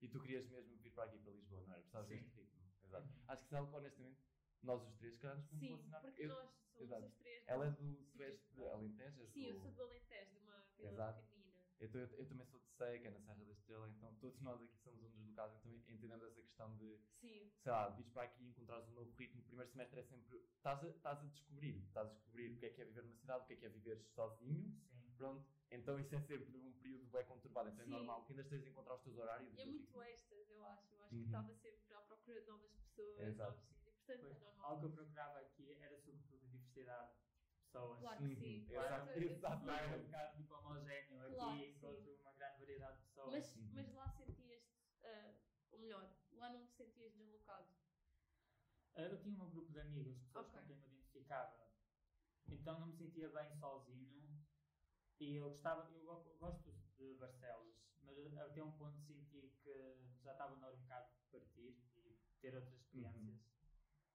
E 0.00 0.08
tu 0.08 0.20
querias 0.20 0.46
mesmo 0.48 0.76
vir 0.76 0.92
para 0.92 1.04
aqui, 1.04 1.18
para 1.18 1.32
Lisboa, 1.32 1.62
não 1.62 1.72
era? 1.72 1.80
Precisavas 1.80 2.08
Sim. 2.08 2.14
deste 2.16 2.36
ritmo. 2.36 2.62
Exato. 2.84 3.08
Acho 3.26 3.48
que 3.48 3.54
é 3.54 3.66
que, 3.66 3.74
honestamente, 3.76 4.20
nós 4.62 4.82
os 4.86 4.94
três, 4.96 5.16
calhar, 5.18 5.36
nos 5.36 5.46
podemos 5.46 5.80
Sim, 5.80 5.88
porque 6.04 6.22
Eu- 6.22 6.28
nós 6.28 6.63
somos 6.74 6.90
exato. 6.92 7.04
as 7.06 7.14
três. 7.16 7.44
Ela 7.48 7.66
é 7.66 7.70
do-. 7.70 8.04
Tu 8.14 8.22
és 8.22 8.40
de 8.52 8.64
Alentejo? 8.66 9.26
Sim, 9.28 9.46
eu 9.48 9.60
sou 9.60 9.72
do 9.72 9.82
Alentejo, 9.82 10.30
de 10.32 10.38
uma 10.38 10.60
vila 10.76 11.12
pequenina. 11.14 11.44
Então, 11.80 12.00
eu, 12.00 12.06
eu 12.18 12.26
também 12.28 12.46
sou 12.46 12.60
de 12.60 12.68
Ceia, 12.70 13.00
que 13.00 13.06
é 13.08 13.10
na 13.10 13.20
Serra 13.20 13.44
da 13.44 13.52
Estrela, 13.52 13.88
então 13.88 14.14
todos 14.16 14.40
nós 14.40 14.62
aqui 14.62 14.76
somos 14.78 15.02
um 15.02 15.08
dos 15.10 15.26
locais, 15.26 15.52
então 15.56 15.72
entendemos 15.88 16.22
essa 16.24 16.40
questão 16.42 16.76
de, 16.76 16.96
Sim, 17.20 17.50
sei 17.62 17.72
lá, 17.72 17.88
vires 17.90 18.10
para 18.12 18.22
aqui 18.22 18.44
e 18.44 18.48
encontrares 18.48 18.88
um 18.88 18.92
novo 18.92 19.10
ritmo. 19.16 19.40
O 19.40 19.44
primeiro 19.44 19.70
semestre 19.72 20.00
é 20.00 20.04
sempre. 20.04 20.38
Estás 20.56 20.84
a, 20.84 20.88
estás 20.88 21.18
a 21.18 21.26
descobrir, 21.26 21.76
estás 21.84 22.08
a 22.08 22.12
descobrir 22.14 22.52
o 22.52 22.56
que 22.58 22.66
é 22.66 22.70
que 22.70 22.80
é 22.80 22.84
viver 22.84 23.02
numa 23.02 23.16
cidade, 23.16 23.42
o 23.44 23.46
que 23.46 23.52
é 23.52 23.56
que 23.56 23.66
é 23.66 23.68
viver 23.68 24.00
sozinho. 24.14 24.72
Sim. 24.90 25.14
Pronto, 25.18 25.44
então 25.70 25.98
isso 26.00 26.14
é 26.14 26.20
sempre 26.20 26.56
um 26.58 26.72
período 26.80 27.06
bem 27.10 27.24
conturbado, 27.26 27.68
então 27.70 27.84
Sim. 27.84 27.92
é 27.92 27.96
normal 27.96 28.24
que 28.24 28.32
ainda 28.32 28.42
estejas 28.42 28.66
a 28.66 28.70
encontrar 28.70 28.94
os 28.94 29.02
teus 29.02 29.16
horários. 29.18 29.54
e 29.54 29.60
é 29.60 29.66
muito 29.66 30.02
extras, 30.02 30.48
eu 30.50 30.64
acho. 30.64 30.94
Eu 30.94 31.02
acho 31.04 31.14
Uhum. 31.14 31.20
que 31.20 31.26
estava 31.26 31.54
sempre 31.56 31.94
à 31.94 32.00
procura 32.02 32.40
de 32.40 32.46
novas 32.48 32.72
pessoas, 32.72 33.18
Exato. 33.20 33.50
novos 33.50 33.64
sítios. 33.68 33.94
Portanto, 33.96 34.20
Pois, 34.22 34.36
é 34.36 34.44
normal. 34.44 34.70
algo 34.70 34.80
que 34.80 34.86
eu 34.86 34.92
procurava 34.92 35.38
aqui 35.40 35.72
era 35.80 35.98
sobretudo 35.98 36.33
diversidade 36.74 37.08
de 37.08 37.60
pessoas. 37.62 38.00
Claro 38.00 38.18
que 38.18 38.24
Uhum, 38.24 38.38
sim. 38.38 38.64
Claro. 38.66 39.66
Lá 39.66 39.78
era 39.78 39.96
um 39.96 40.04
bocado 40.04 40.36
tipo 40.36 40.54
homogéneo, 40.54 41.20
aqui 41.22 41.34
Claro, 41.36 41.56
sim. 41.56 41.74
encontro 41.76 42.12
uma 42.20 42.32
grande 42.32 42.58
variedade 42.58 42.98
de 42.98 43.04
pessoas. 43.04 43.32
Mas, 43.32 43.54
Uhum. 43.56 43.70
mas 43.74 43.92
lá 43.94 44.08
sentias-te, 44.10 45.06
ah, 45.06 45.34
ou 45.70 45.78
melhor, 45.78 46.08
lá 46.32 46.50
não 46.50 46.64
te 46.66 46.72
sentias 46.76 47.12
deslocado. 47.14 47.68
Ah, 48.94 49.00
Eu 49.02 49.20
tinha 49.22 49.42
um 49.42 49.50
grupo 49.50 49.70
de 49.72 49.78
amigos, 49.80 50.16
pessoas 50.26 50.46
Ok. 50.46 50.60
com 50.60 50.66
quem 50.66 50.76
me 50.76 50.84
identificava, 50.86 51.68
então 52.48 52.78
não 52.78 52.86
me 52.86 52.94
sentia 52.94 53.28
bem 53.28 53.50
sozinho 53.58 54.38
e 55.18 55.34
eu 55.34 55.50
gostava, 55.50 55.88
eu 55.90 56.04
go- 56.04 56.34
gosto 56.38 56.72
de 56.96 57.14
Barcelos, 57.16 57.74
mas 58.02 58.36
até 58.36 58.62
um 58.62 58.70
ponto 58.72 59.00
senti 59.00 59.48
que 59.62 59.96
já 60.22 60.32
estava 60.32 60.54
na 60.56 60.66
hora 60.66 60.76
um 60.76 60.80
bocado 60.82 61.08
de 61.08 61.30
partir 61.30 61.76
e 61.96 62.16
ter 62.40 62.54
outras 62.54 62.78
experiências. 62.80 63.36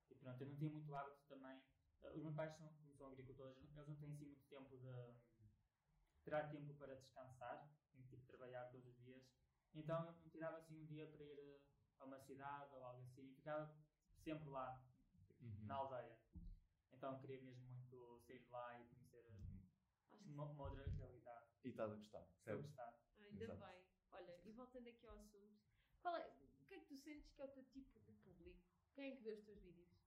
E 0.10 0.16
pronto, 0.16 0.42
eu 0.42 0.48
não 0.48 0.56
tinha 0.56 0.70
muito 0.70 0.96
hábito 0.96 1.20
também. 1.28 1.62
Ah, 2.04 2.12
Os 2.14 2.22
meus 2.22 2.36
pais 2.36 2.52
são, 2.54 2.68
como 2.74 2.94
são 2.94 3.08
agricultores, 3.08 3.58
eles 3.58 3.74
não 3.74 3.84
têm 3.84 3.94
assim 3.94 4.08
muito 4.08 4.26
tempo 4.48 4.78
de 4.78 5.14
tirar 6.24 6.50
tempo 6.50 6.74
para 6.76 6.96
descansar, 6.96 7.68
têm 7.92 8.02
que 8.04 8.10
tipo, 8.10 8.26
trabalhar 8.26 8.66
todos 8.66 8.88
os 8.88 8.98
dias. 9.02 9.24
Então 9.74 10.06
eu 10.06 10.14
não 10.14 10.30
tirava 10.30 10.58
assim 10.58 10.76
um 10.76 10.86
dia 10.86 11.08
para 11.08 11.24
ir 11.24 11.40
eh, 11.40 11.62
a 12.00 12.06
uma 12.06 12.18
cidade 12.20 12.74
ou 12.74 12.84
algo 12.84 13.02
assim, 13.02 13.28
e 13.30 13.34
ficava 13.36 13.70
sempre 14.18 14.50
lá, 14.50 14.82
Uhum. 15.42 15.66
na 15.66 15.76
aldeia. 15.76 16.18
Então 16.92 17.14
eu 17.14 17.20
queria 17.20 17.40
mesmo 17.40 17.66
muito 17.68 18.20
sair 18.20 18.44
lá 18.50 18.78
e 18.78 18.84
conhecer 18.86 19.26
eh, 19.26 19.60
Uhum. 20.12 20.34
Uma, 20.34 20.46
uma 20.46 20.64
outra 20.64 20.84
realidade. 20.90 21.46
E 21.64 21.70
estás 21.70 21.92
a 21.92 21.96
gostar, 21.96 22.24
Se 22.44 22.52
eu 22.52 22.58
certo? 22.58 22.62
gostar. 22.62 22.94
ainda 23.18 23.44
Exato. 23.46 23.60
bem. 23.60 23.84
Olha, 24.12 24.40
e 24.44 24.52
voltando 24.52 24.88
aqui 24.88 25.06
ao 25.06 25.18
assunto, 25.18 25.60
qual 26.02 26.16
é, 26.16 26.28
o 26.60 26.66
que 26.66 26.74
é 26.74 26.80
que 26.80 26.86
tu 26.88 26.96
sentes 26.98 27.32
que 27.32 27.42
é 27.42 27.46
o 27.46 27.50
teu 27.50 27.64
tipo 27.64 28.00
de 28.00 28.12
público? 28.24 28.60
Quem 28.94 29.12
é 29.12 29.16
que 29.16 29.22
vê 29.22 29.32
os 29.34 29.42
teus 29.44 29.60
vídeos? 29.62 29.99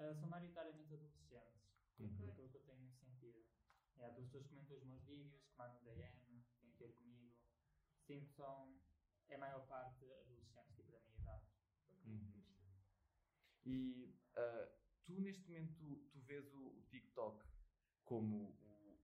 Eh, 0.00 0.14
são 0.14 0.28
maioritariamente 0.30 0.94
adolescentes, 0.94 1.60
Uhum. 1.98 2.30
aquilo 2.30 2.48
que 2.48 2.56
eu 2.56 2.64
tenho 2.64 2.90
sentido. 2.94 3.44
É, 3.98 4.06
as 4.06 4.14
pessoas 4.24 4.46
comentam 4.46 4.78
os 4.78 4.84
meus 4.84 5.02
vídeos, 5.02 5.42
que 5.44 5.58
mandam 5.58 5.82
DM, 5.82 6.42
têm 6.58 6.70
que 6.70 6.78
ter 6.78 6.92
comigo. 6.94 7.36
Sim, 8.06 8.24
que 8.24 8.34
são, 8.34 8.80
é 9.28 9.34
a 9.34 9.38
maior 9.38 9.66
parte 9.68 10.02
adolescentes, 10.12 10.74
tipo 10.74 10.90
da 10.90 11.00
minha 11.00 11.18
idade. 11.20 11.44
Uhum. 12.06 12.42
E 13.66 14.16
ah, 14.36 14.72
tu 15.04 15.20
neste 15.20 15.42
momento 15.46 16.08
tu 16.12 16.20
vês 16.22 16.50
o, 16.54 16.78
o 16.78 16.82
TikTok 16.90 17.44
como 18.04 18.58
um, 18.62 18.98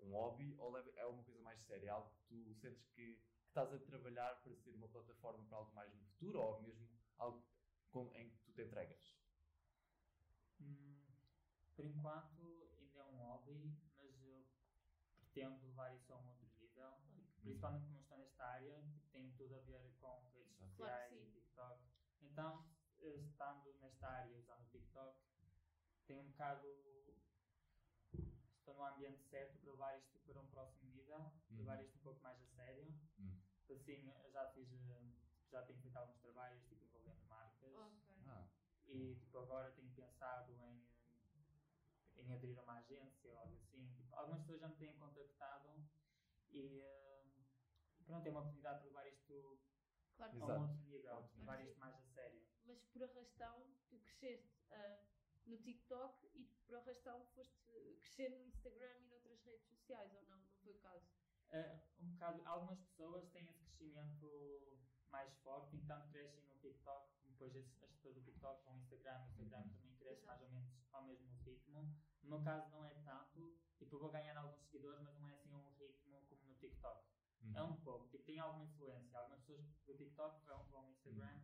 um 0.00 0.10
hobby 0.12 0.54
ou 0.58 0.72
leva- 0.72 0.90
é 0.96 1.04
uma 1.04 1.22
coisa 1.24 1.40
mais 1.42 1.60
séria? 1.66 1.88
É 1.88 1.90
algo 1.90 2.10
que 2.16 2.26
tu 2.28 2.54
sentes 2.54 2.82
que, 2.94 3.16
que 3.16 3.46
estás 3.48 3.70
a 3.72 3.78
trabalhar 3.80 4.34
para 4.42 4.54
ser 4.56 4.70
uma 4.74 4.88
plataforma 4.88 5.44
para 5.46 5.58
algo 5.58 5.74
mais 5.74 5.94
no 5.94 6.04
futuro 6.06 6.40
ou 6.40 6.62
mesmo 6.62 6.88
algo 7.18 7.44
com- 7.90 8.10
em 8.14 8.30
que 8.30 8.38
tu 8.44 8.52
te 8.52 8.62
entregas? 8.62 9.25
Hum, 10.60 10.96
por 11.74 11.84
enquanto 11.84 12.68
ainda 12.78 12.98
é 12.98 13.04
um 13.04 13.16
hobby, 13.16 13.74
mas 13.96 14.22
eu 14.22 14.46
pretendo 15.18 15.66
levar 15.66 15.94
isso 15.94 16.12
a 16.12 16.16
um 16.16 16.28
outro 16.28 16.48
nível. 16.58 16.98
Principalmente 17.40 17.86
como 17.86 18.00
estou 18.00 18.18
nesta 18.18 18.44
área, 18.44 18.82
que 18.98 19.06
tem 19.12 19.30
tudo 19.32 19.54
a 19.54 19.60
ver 19.60 19.92
com 20.00 20.26
redes. 20.32 20.56
Claro 20.76 20.76
sociais 20.76 21.10
sim. 21.10 21.22
e 21.22 21.26
TikTok. 21.30 21.80
Então, 22.22 22.66
eh, 22.98 23.16
estando 23.20 23.72
nesta 23.78 24.08
área 24.08 24.36
usando 24.36 24.62
o 24.62 24.68
TikTok, 24.68 25.16
tenho 26.06 26.22
um 26.22 26.30
bocado. 26.30 26.66
Estou 28.58 28.74
no 28.74 28.84
ambiente 28.84 29.22
certo 29.30 29.58
para 29.60 29.70
levar 29.70 29.96
isto 29.96 30.18
para 30.26 30.40
um 30.40 30.46
próximo 30.48 30.90
nível, 30.90 31.32
levar 31.50 31.80
isto 31.80 31.96
um 31.96 32.00
pouco 32.00 32.20
mais 32.22 32.40
a 32.40 32.46
sério. 32.46 32.92
Hum. 33.18 33.36
Assim, 33.70 34.10
eu 34.24 34.30
já 34.30 34.46
fiz, 34.48 34.68
eh, 34.72 35.12
já 35.50 35.62
tenho 35.62 35.78
feito 35.80 35.96
alguns 35.96 36.18
trabalhos 36.18 36.64
tipo, 36.66 36.84
envolvendo 36.84 37.22
marcas. 37.26 37.74
Ok. 37.76 38.16
Ah, 38.26 38.44
E 38.88 39.14
tipo, 39.16 39.38
agora 39.38 39.70
tenho 39.72 39.88
pensado 40.26 40.52
em, 40.60 40.84
em 42.16 42.32
aderir 42.32 42.58
a 42.58 42.62
uma 42.62 42.78
agência 42.78 43.30
ou 43.30 43.38
algo 43.38 43.54
assim. 43.54 43.86
Tipo, 43.94 44.14
algumas 44.16 44.40
pessoas 44.40 44.60
já 44.60 44.68
me 44.68 44.76
têm 44.76 44.96
contactado 44.98 45.84
e 46.50 46.80
eh, 46.80 47.24
pronto, 48.04 48.26
é 48.26 48.30
uma 48.30 48.40
oportunidade 48.40 48.78
para 48.80 48.88
levar 48.88 49.06
isto 49.08 49.58
Claro 50.16 50.42
a 50.42 50.56
um 50.56 50.60
outro 50.62 50.76
nível, 50.86 51.30
levar 51.36 51.60
isto 51.62 51.78
mais 51.78 51.94
a 51.94 52.02
sério. 52.14 52.42
mas 52.64 52.82
por 52.86 53.02
arrastão 53.02 53.70
tu 53.90 53.98
cresceste 53.98 54.64
ah, 54.70 54.98
no 55.44 55.58
TikTok 55.58 56.26
e 56.34 56.44
por 56.66 56.76
arrastão 56.76 57.24
foste 57.34 57.70
crescer 58.00 58.30
no 58.30 58.42
Instagram 58.46 58.96
e 58.98 59.06
noutras 59.08 59.38
redes 59.44 59.66
sociais, 59.68 60.12
ou 60.14 60.22
não? 60.22 60.38
Não 60.38 60.56
foi 60.62 60.72
o 60.72 60.78
caso? 60.78 61.06
Eh, 61.50 61.78
um 62.00 62.10
bocado, 62.12 62.42
algumas 62.46 62.80
pessoas 62.80 63.28
têm 63.28 63.46
esse 63.46 63.62
crescimento 63.66 64.78
mais 65.10 65.32
forte, 65.42 65.76
então 65.76 66.08
crescem 66.08 66.42
no 66.46 66.56
TikTok, 66.58 67.06
depois 67.26 67.54
as, 67.54 67.64
as 67.82 67.90
pessoas 67.92 68.14
do 68.16 68.22
TikTok 68.22 68.64
vão 68.64 68.72
ao 68.72 68.78
Instagram, 68.78 69.20
o 69.22 69.28
Instagram 69.28 69.58
Uhum. 69.58 69.68
também 69.70 69.85
cresce 70.06 70.22
Exato. 70.22 70.26
mais 70.26 70.42
ou 70.42 70.48
menos 70.50 70.72
ao 70.92 71.04
mesmo 71.04 71.28
ritmo. 71.44 71.82
No 72.22 72.28
meu 72.30 72.42
caso 72.42 72.70
não 72.70 72.84
é 72.84 72.94
tanto, 73.04 73.56
tipo, 73.78 73.96
eu 73.96 74.00
vou 74.00 74.10
ganhar 74.10 74.36
alguns 74.36 74.62
seguidores, 74.66 75.00
mas 75.02 75.14
não 75.18 75.28
é 75.28 75.34
assim 75.34 75.52
um 75.52 75.72
ritmo 75.78 76.24
como 76.28 76.42
no 76.46 76.54
TikTok. 76.56 77.04
uhum. 77.42 77.52
É 77.56 77.62
um 77.62 77.76
pouco, 77.80 78.08
tipo, 78.08 78.24
tem 78.24 78.38
alguma 78.38 78.64
influência. 78.64 79.18
Algumas 79.18 79.40
pessoas 79.40 79.64
do 79.86 79.94
TikTok 79.96 80.44
vão, 80.44 80.64
vão 80.66 80.80
ao 80.80 80.90
Instagram, 80.90 81.40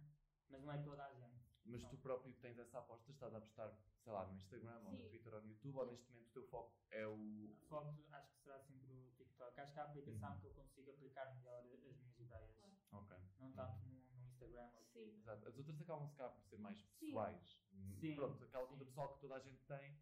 mas 0.49 0.63
não 0.63 0.73
é 0.73 0.83
toda 0.83 1.05
a 1.05 1.13
gente. 1.15 1.43
Mas 1.65 1.85
tu 1.85 1.97
próprio 1.99 2.35
tens 2.41 2.59
essa 2.59 2.79
aposta, 2.79 3.13
estás 3.13 3.33
a 3.35 3.39
apostar, 3.39 3.73
sei 4.03 4.13
lá, 4.13 4.27
no 4.27 4.35
Instagram 4.35 4.79
ou 4.85 4.91
no 4.93 4.99
Sim. 4.99 5.09
Twitter 5.11 5.35
ou 5.35 5.41
no 5.43 5.49
YouTube, 5.49 5.77
ou 5.79 5.87
neste 5.87 6.11
momento 6.11 6.29
o 6.29 6.33
teu 6.33 6.43
foco 6.49 6.75
é 6.91 7.07
o. 7.07 7.15
O 7.15 7.67
foco 7.69 8.05
acho 8.11 8.33
que 8.33 8.43
será 8.43 8.59
sempre 8.61 8.93
o 8.93 9.13
TikTok. 9.13 9.61
Acho 9.61 9.73
que 9.73 9.79
é 9.79 9.83
a 9.83 9.87
aplicação 9.87 10.33
Uhum. 10.35 10.41
que 10.41 10.47
eu 10.47 10.55
consigo 10.55 10.91
aplicar 10.91 11.33
melhor 11.37 11.59
as 11.61 11.79
minhas 11.81 12.19
ideias. 12.19 12.57
Ok. 12.91 13.17
Não 13.39 13.53
tanto 13.53 13.79
no, 13.87 13.93
no 14.11 14.25
Instagram 14.25 14.71
Sim. 14.93 15.15
Exato. 15.21 15.49
As 15.49 15.57
outras 15.57 15.81
acabam 15.81 16.09
se 16.09 16.17
cá 16.17 16.29
por 16.29 16.43
ser 16.43 16.59
mais 16.59 16.79
Sim. 16.81 17.07
pessoais. 17.07 17.62
Sim, 18.01 18.15
Pronto, 18.17 18.45
aquela 18.45 18.67
conta 18.67 18.85
pessoal 18.85 19.09
que 19.15 19.21
toda 19.21 19.35
a 19.37 19.41
gente 19.41 19.61
tem. 19.67 19.97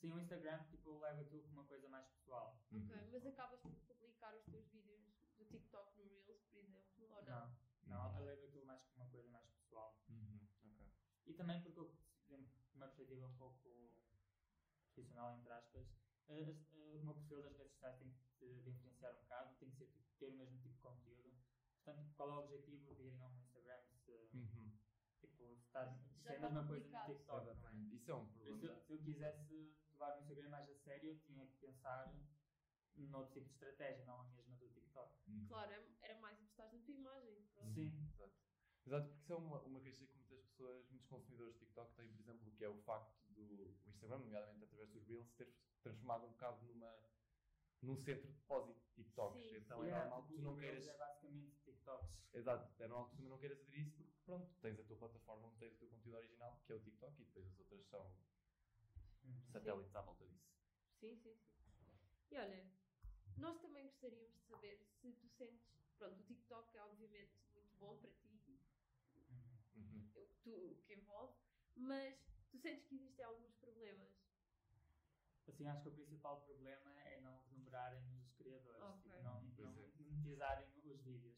Sim, 0.00 0.12
o 0.12 0.18
Instagram 0.18 0.62
tipo, 0.64 0.90
eu 0.90 0.98
levo 0.98 1.20
aquilo 1.20 1.42
como 1.42 1.60
uma 1.60 1.64
coisa 1.64 1.88
mais 1.88 2.06
pessoal. 2.06 2.54
Ok, 2.72 2.96
Uhum. 2.96 3.10
mas 3.12 3.26
acabas 3.26 3.60
por 3.60 3.72
publicar 3.86 4.34
os 4.34 4.44
teus 4.44 4.66
vídeos 4.68 5.00
do 5.36 5.44
TikTok 5.46 5.96
no 5.96 6.04
Reels, 6.04 6.42
por 6.50 6.58
exemplo, 6.58 7.04
ou 7.14 7.22
não? 7.22 7.22
Não, 7.22 7.52
não, 7.86 8.10
Uhum. 8.10 8.18
eu 8.18 8.24
levo 8.24 8.44
aquilo 8.44 8.64
mais 8.64 8.82
como 8.82 8.96
uma 9.04 9.10
coisa 9.10 9.28
mais 9.28 9.46
pessoal. 9.46 9.96
Uhum. 10.08 10.40
Ok. 10.64 10.86
E 11.26 11.32
também 11.34 11.60
porque 11.62 11.78
eu, 11.78 11.90
de 12.28 12.34
uma 12.74 12.86
perspectiva 12.88 13.26
um 13.26 13.34
pouco 13.36 13.90
profissional, 14.92 15.32
entre 15.32 15.52
aspas, 15.52 15.86
eh, 16.28 16.54
eh, 16.72 16.96
o 16.96 17.02
meu 17.02 17.14
perfil 17.14 17.42
das 17.42 17.56
redes 17.56 17.72
sociais 17.72 17.96
tem 17.98 18.10
que 18.10 18.18
se 18.38 18.60
diferenciar 18.62 19.12
um 19.14 19.18
bocado, 19.20 19.54
tem 19.58 19.70
que 19.70 19.76
ser, 19.76 19.86
tipo, 19.86 20.04
ter 20.18 20.26
o 20.28 20.34
mesmo 20.34 20.58
tipo 20.58 20.74
de 20.74 20.80
conteúdo. 20.80 21.32
Portanto, 21.82 22.12
qual 22.16 22.30
é 22.30 22.34
o 22.34 22.38
objetivo 22.38 22.94
de 22.94 23.02
irem 23.02 23.20
ao 23.20 23.30
meu 23.30 23.40
Instagram 23.40 23.80
se, 24.04 24.28
Uhum. 24.34 24.70
Se, 25.74 25.78
está, 25.78 25.86
se 26.18 26.22
Já 26.24 26.32
é 26.32 26.36
a 26.36 26.40
mesma 26.40 26.66
coisa 26.66 26.88
no. 26.88 27.04
TikTok, 27.06 27.46
não 27.60 27.68
é? 27.68 27.94
Isso 27.94 28.10
é 28.10 28.14
um 28.14 28.26
problema. 28.26 28.56
isso, 28.56 28.86
se 28.86 28.92
eu 28.92 28.98
quisesse 29.02 29.74
levar 29.92 30.16
o 30.16 30.20
Instagram 30.20 30.48
mais 30.50 30.68
a 30.68 30.74
sério, 30.74 31.10
eu 31.10 31.18
tinha 31.20 31.46
que 31.46 31.56
pensar 31.56 32.12
noutro 32.96 33.32
tipo 33.32 33.46
de 33.46 33.52
estratégia, 33.52 34.04
não 34.04 34.20
a 34.20 34.24
mesma 34.24 34.56
do 34.56 34.68
TikTok. 34.68 35.12
Uhum. 35.26 35.46
Claro, 35.48 35.72
é- 35.72 35.84
era 36.02 36.18
mais 36.20 36.38
apostar 36.38 36.72
na 36.72 36.78
tua 36.80 36.94
imagem. 36.94 37.42
Pronto. 37.54 37.74
Sim. 37.74 37.92
Exato. 38.12 38.32
Exato, 38.86 39.06
porque 39.08 39.22
isso 39.22 39.32
é 39.32 39.36
uma, 39.36 39.60
uma 39.62 39.80
queixa 39.80 40.04
que 40.04 40.14
muitas 40.18 40.44
pessoas, 40.44 40.90
muitos 40.90 41.08
consumidores 41.08 41.54
de 41.54 41.60
TikTok 41.60 41.94
têm, 41.94 42.12
por 42.12 42.20
exemplo, 42.20 42.52
que 42.52 42.64
é 42.64 42.68
o 42.68 42.76
facto 42.82 43.16
do 43.32 43.74
o 43.84 43.88
Instagram, 43.88 44.18
nomeadamente 44.18 44.64
através 44.64 44.90
dos 44.90 45.06
Reels, 45.06 45.32
ter 45.32 45.48
transformado 45.82 46.26
um 46.26 46.30
bocado 46.30 46.62
numa, 46.66 46.94
num 47.82 47.96
centro 47.96 48.28
de 48.28 48.34
depósito 48.34 48.78
de 48.78 48.92
TikToks. 49.04 49.40
Sim, 49.40 49.56
então 49.56 49.84
E 49.84 49.88
é 49.88 49.90
é, 49.90 49.98
normal 49.98 50.22
que 50.24 50.34
tu 50.34 50.42
não 50.42 50.56
queiras. 50.56 50.86
É 50.86 50.96
basicamente 50.96 51.56
TikToks. 51.64 52.34
Exato, 52.34 52.82
é 52.82 52.88
normal 52.88 53.08
que 53.10 53.16
tu 53.16 53.22
não 53.22 53.38
queiras 53.38 53.60
aderir 53.60 53.80
isso 53.86 53.96
porque, 53.96 54.13
pronto, 54.24 54.50
tens 54.60 54.78
a 54.78 54.84
tua 54.84 54.96
plataforma 54.96 55.48
onde 55.48 55.56
tens 55.58 55.74
o 55.74 55.78
teu 55.78 55.88
conteúdo 55.88 56.16
original, 56.16 56.60
que 56.66 56.72
é 56.72 56.76
o 56.76 56.80
TikTok, 56.80 57.20
e 57.20 57.24
depois 57.24 57.46
as 57.46 57.58
outras 57.58 57.84
são 57.88 58.10
Uhum. 59.24 59.52
satélites 59.52 59.94
à 59.96 60.00
volta 60.02 60.26
disso. 60.26 60.52
Sim, 61.00 61.16
sim, 61.16 61.34
sim. 61.34 61.54
E 62.30 62.36
olha, 62.38 62.66
nós 63.36 63.58
também 63.60 63.86
gostaríamos 63.86 64.32
de 64.34 64.46
saber 64.46 64.78
se 65.00 65.12
tu 65.14 65.28
sentes. 65.28 65.72
Pronto, 65.98 66.20
o 66.20 66.24
TikTok 66.24 66.76
é 66.76 66.82
obviamente 66.82 67.32
muito 67.54 67.74
bom 67.76 67.96
para 67.98 68.10
ti, 68.10 68.58
Uhum. 69.16 69.58
Uhum. 69.76 70.10
o 70.14 70.26
que, 70.26 70.36
tu, 70.42 70.50
o 70.72 70.76
que 70.82 70.94
envolve, 70.94 71.34
mas 71.76 72.16
tu 72.50 72.58
sentes 72.58 72.84
que 72.86 72.94
existem 72.96 73.24
alguns 73.24 73.54
problemas. 73.54 74.12
Assim, 75.46 75.66
acho 75.68 75.82
que 75.82 75.88
o 75.88 75.92
principal 75.92 76.40
problema 76.42 76.90
é 77.02 77.20
não 77.20 77.38
remunerarem 77.44 78.02
os 78.18 78.32
criadores, 78.32 78.82
Ok. 78.82 79.02
tipo, 79.02 79.22
não, 79.22 79.42
não 79.42 79.70
é. 79.70 79.88
monetizarem 79.98 80.66
os 80.84 81.00
vídeos. 81.02 81.36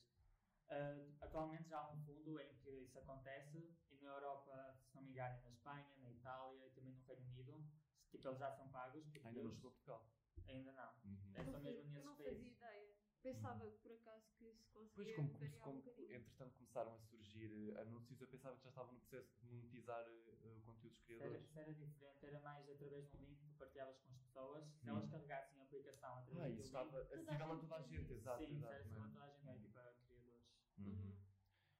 Ah, 0.69 0.97
atualmente 1.21 1.69
já 1.69 1.79
há 1.79 1.89
um 1.93 1.97
fundo 2.05 2.41
em 2.41 2.55
que 2.57 2.71
isso 2.71 2.99
acontece 2.99 3.73
e 3.91 3.97
na 3.99 4.09
Europa, 4.09 4.77
se 4.89 4.95
não 4.97 5.03
me 5.03 5.11
engano, 5.11 5.37
é 5.37 5.41
na 5.43 5.51
Espanha, 5.51 5.87
na 5.99 6.11
Itália 6.11 6.67
e 6.67 6.71
também 6.71 6.93
no 6.95 7.03
Reino 7.05 7.25
Unido, 7.39 7.65
tipo, 8.11 8.27
eles 8.29 8.39
já 8.39 8.51
são 8.51 8.69
pagos. 8.69 9.05
por 9.07 9.27
Ainda 9.27 9.43
não 9.43 9.53
chegou 9.53 9.71
a 9.71 9.73
Portugal. 9.73 10.07
Ainda 10.49 10.73
não. 10.73 10.93
Uhum. 11.05 11.33
É 11.35 11.45
só 11.45 11.51
não 11.53 11.61
mesmo 11.61 11.91
nesses 11.91 11.95
eu 11.97 12.05
não 12.05 12.17
fazia 12.17 12.49
ideia. 12.49 12.95
Pensava 13.23 13.69
por 13.83 13.91
acaso 13.93 14.25
que 14.39 14.55
se 14.55 14.69
conseguia 14.71 15.15
Pois, 15.17 15.17
como, 15.17 15.29
como, 15.31 15.51
um 15.51 15.59
como 15.61 15.79
bocadinho. 15.81 16.15
entretanto 16.15 16.55
começaram 16.57 16.95
a 16.95 16.99
surgir 16.99 17.51
eh, 17.75 17.81
anúncios, 17.81 18.21
eu 18.21 18.29
pensava 18.29 18.57
que 18.57 18.63
já 18.63 18.69
estavam 18.69 18.93
no 18.93 19.01
processo 19.01 19.35
de 19.41 19.47
monetizar 19.47 20.05
eh, 20.07 20.55
o 20.57 20.61
conteúdo 20.61 20.93
dos 20.95 21.03
Isso 21.03 21.13
era, 21.23 21.37
criadores. 21.37 21.43
isso 21.43 21.59
era 21.59 21.75
diferente, 21.75 22.25
era 22.27 22.41
mais 22.41 22.69
através 22.71 23.11
de 23.11 23.17
um 23.17 23.25
link 23.25 23.41
que 23.49 23.55
partilhavas 23.59 23.99
com 23.99 24.11
as 24.13 24.17
pessoas. 24.19 24.65
Se 24.65 24.85
Hum. 24.87 24.91
elas 24.91 25.11
carregassem 25.11 25.59
a 25.61 25.63
aplicação 25.65 26.17
através 26.17 26.43
Ah, 26.45 26.49
do 26.49 26.53
isso 26.53 26.63
link, 26.63 26.67
estava 26.67 27.01
acessível 27.01 27.53
a 27.53 27.57
toda 27.57 27.75
a 27.77 27.83
gente, 27.83 28.13
exato. 28.13 28.45
sim, 28.45 28.53
isso 28.55 28.65
era 28.65 28.75
exato, 28.77 28.81
acessível 28.81 29.03
a 29.03 29.09
toda 29.09 29.25
a 29.25 29.29
gente, 29.31 29.45
não 29.45 29.53
é 29.53 29.59
tipo 29.59 29.79
a 29.79 29.93
criadores. 30.07 30.47
Uhum. 30.79 31.17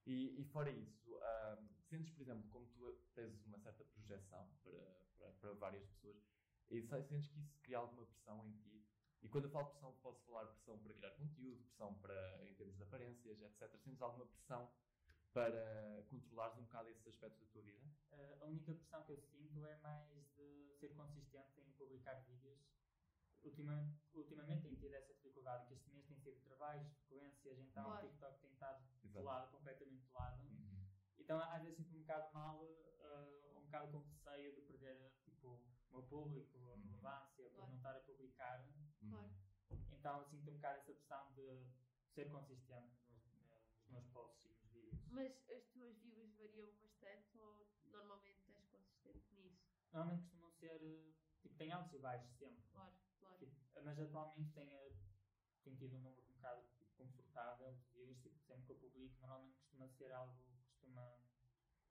E, 0.07 0.41
e 0.41 0.45
fora 0.45 0.71
isso, 0.71 1.17
ahm, 1.23 1.69
sentes, 1.83 2.13
por 2.13 2.23
exemplo, 2.23 2.49
como 2.51 2.69
tu 2.69 2.93
tens 3.15 3.45
uma 3.47 3.59
certa 3.59 3.85
projeção 3.85 4.55
para, 4.63 5.03
para, 5.19 5.33
para 5.33 5.55
várias 5.55 5.85
pessoas, 5.87 6.19
e 6.71 6.83
se- 6.83 7.03
sentes 7.05 7.29
que 7.29 7.41
isso 7.41 7.59
cria 7.63 7.79
alguma 7.79 8.07
pressão 8.07 8.47
em 8.47 8.53
ti? 8.55 8.85
E 9.23 9.29
quando 9.29 9.45
eu 9.47 9.51
falo 9.51 9.67
pressão, 9.67 9.95
posso 10.03 10.23
falar 10.25 10.47
pressão 10.47 10.79
para 10.79 10.95
criar 10.95 11.13
conteúdo, 11.13 11.63
pressão 11.65 11.95
para, 11.97 12.45
em 12.47 12.55
termos 12.55 12.77
de 12.77 12.83
aparências, 12.83 13.41
etc. 13.43 13.79
Sentes 13.79 14.03
alguma 14.03 14.27
pressão 14.27 14.71
para 15.33 16.05
controlares 16.09 16.57
um 16.59 16.63
bocado 16.65 16.91
esses 16.91 17.07
aspectos 17.07 17.41
da 17.41 17.47
tua 17.53 17.63
vida? 17.63 17.87
Uh, 18.13 18.43
a 18.43 18.47
única 18.47 18.73
pressão 18.75 19.03
que 19.05 19.13
eu 19.13 19.19
sinto 19.19 19.65
é 19.67 19.77
mais 19.77 20.27
de 20.35 20.71
ser 20.79 20.91
consistente 20.95 21.61
em 21.61 21.71
publicar 21.73 22.15
vídeos. 22.23 22.76
Ultimamente, 23.47 23.97
ultimamente 24.13 24.63
tenho 24.63 24.77
tido 24.77 24.93
essa 24.95 25.15
dificuldade, 25.15 25.67
que 25.69 25.75
este 25.75 25.89
mês 25.91 26.05
tem 26.07 26.19
sido 26.19 26.41
trabalhos, 26.43 26.87
frequências, 26.93 27.59
então 27.61 27.85
Claro. 27.85 28.07
o 28.07 28.11
TikTok 28.11 28.41
tem 28.41 28.51
estado 28.51 28.85
de 29.01 29.07
Exato. 29.07 29.25
lado, 29.25 29.51
completamente 29.53 30.05
de 30.05 30.13
lado. 30.13 30.43
Uhum. 30.43 30.87
Então 31.19 31.39
às 31.41 31.63
vezes 31.63 31.77
sinto 31.79 31.97
um 31.97 32.01
bocado 32.01 32.33
mal, 32.35 32.61
uh, 32.65 33.59
um 33.59 33.65
bocado 33.65 33.93
com 33.93 33.99
receio 34.01 34.55
de 34.55 34.61
perder 34.63 35.13
tipo, 35.25 35.47
o 35.49 35.91
meu 35.93 36.03
público, 36.03 36.59
a 36.59 36.75
Uhum. 36.75 36.83
relevância, 36.83 37.45
por 37.45 37.53
Claro. 37.55 37.69
não 37.71 37.77
estar 37.77 37.97
a 37.97 38.01
publicar. 38.01 38.61
Uhum. 39.03 39.11
Claro. 39.11 39.31
Então 39.93 40.25
sinto 40.29 40.51
um 40.51 40.55
bocado 40.55 40.79
essa 40.81 40.93
pressão 40.93 41.33
de 41.35 41.71
ser 42.15 42.29
consistente 42.31 42.97
nos, 43.09 43.25
nos 43.33 43.89
meus 43.89 44.07
posts 44.09 44.45
e 44.45 44.49
nos 44.49 44.71
vídeos. 44.73 45.07
Mas 45.09 45.49
as 45.51 45.65
tuas 45.69 45.97
views 46.01 46.35
variam 46.37 46.69
bastante 46.81 47.39
ou 47.39 47.67
normalmente 47.85 48.51
és 48.53 48.67
consistente 48.69 49.33
nisso? 49.35 49.65
Normalmente 49.93 50.23
costumam 50.25 50.51
ser, 50.53 51.15
tipo, 51.41 51.55
tem 51.57 51.71
altos 51.73 51.93
e 51.95 51.99
baixos 51.99 52.37
sempre. 52.37 52.63
Claro, 52.73 52.93
Tipo, 53.39 53.55
mas 53.85 53.99
atualmente 53.99 54.53
tenho, 54.53 54.93
tenho 55.63 55.77
tido 55.77 55.97
um 55.97 56.01
número 56.01 56.23
um 56.29 56.33
bocado 56.35 56.63
tipo, 56.79 56.93
confortável 56.97 57.73
de 57.75 57.85
views, 57.93 58.19
tipo, 58.21 58.39
sempre 58.41 58.65
que 58.67 58.73
eu 58.73 58.77
publico, 58.77 59.19
normalmente 59.21 59.57
costuma 59.59 59.89
ser 59.89 60.13
algo 60.13 60.35
que 60.43 60.53
costuma 60.69 61.19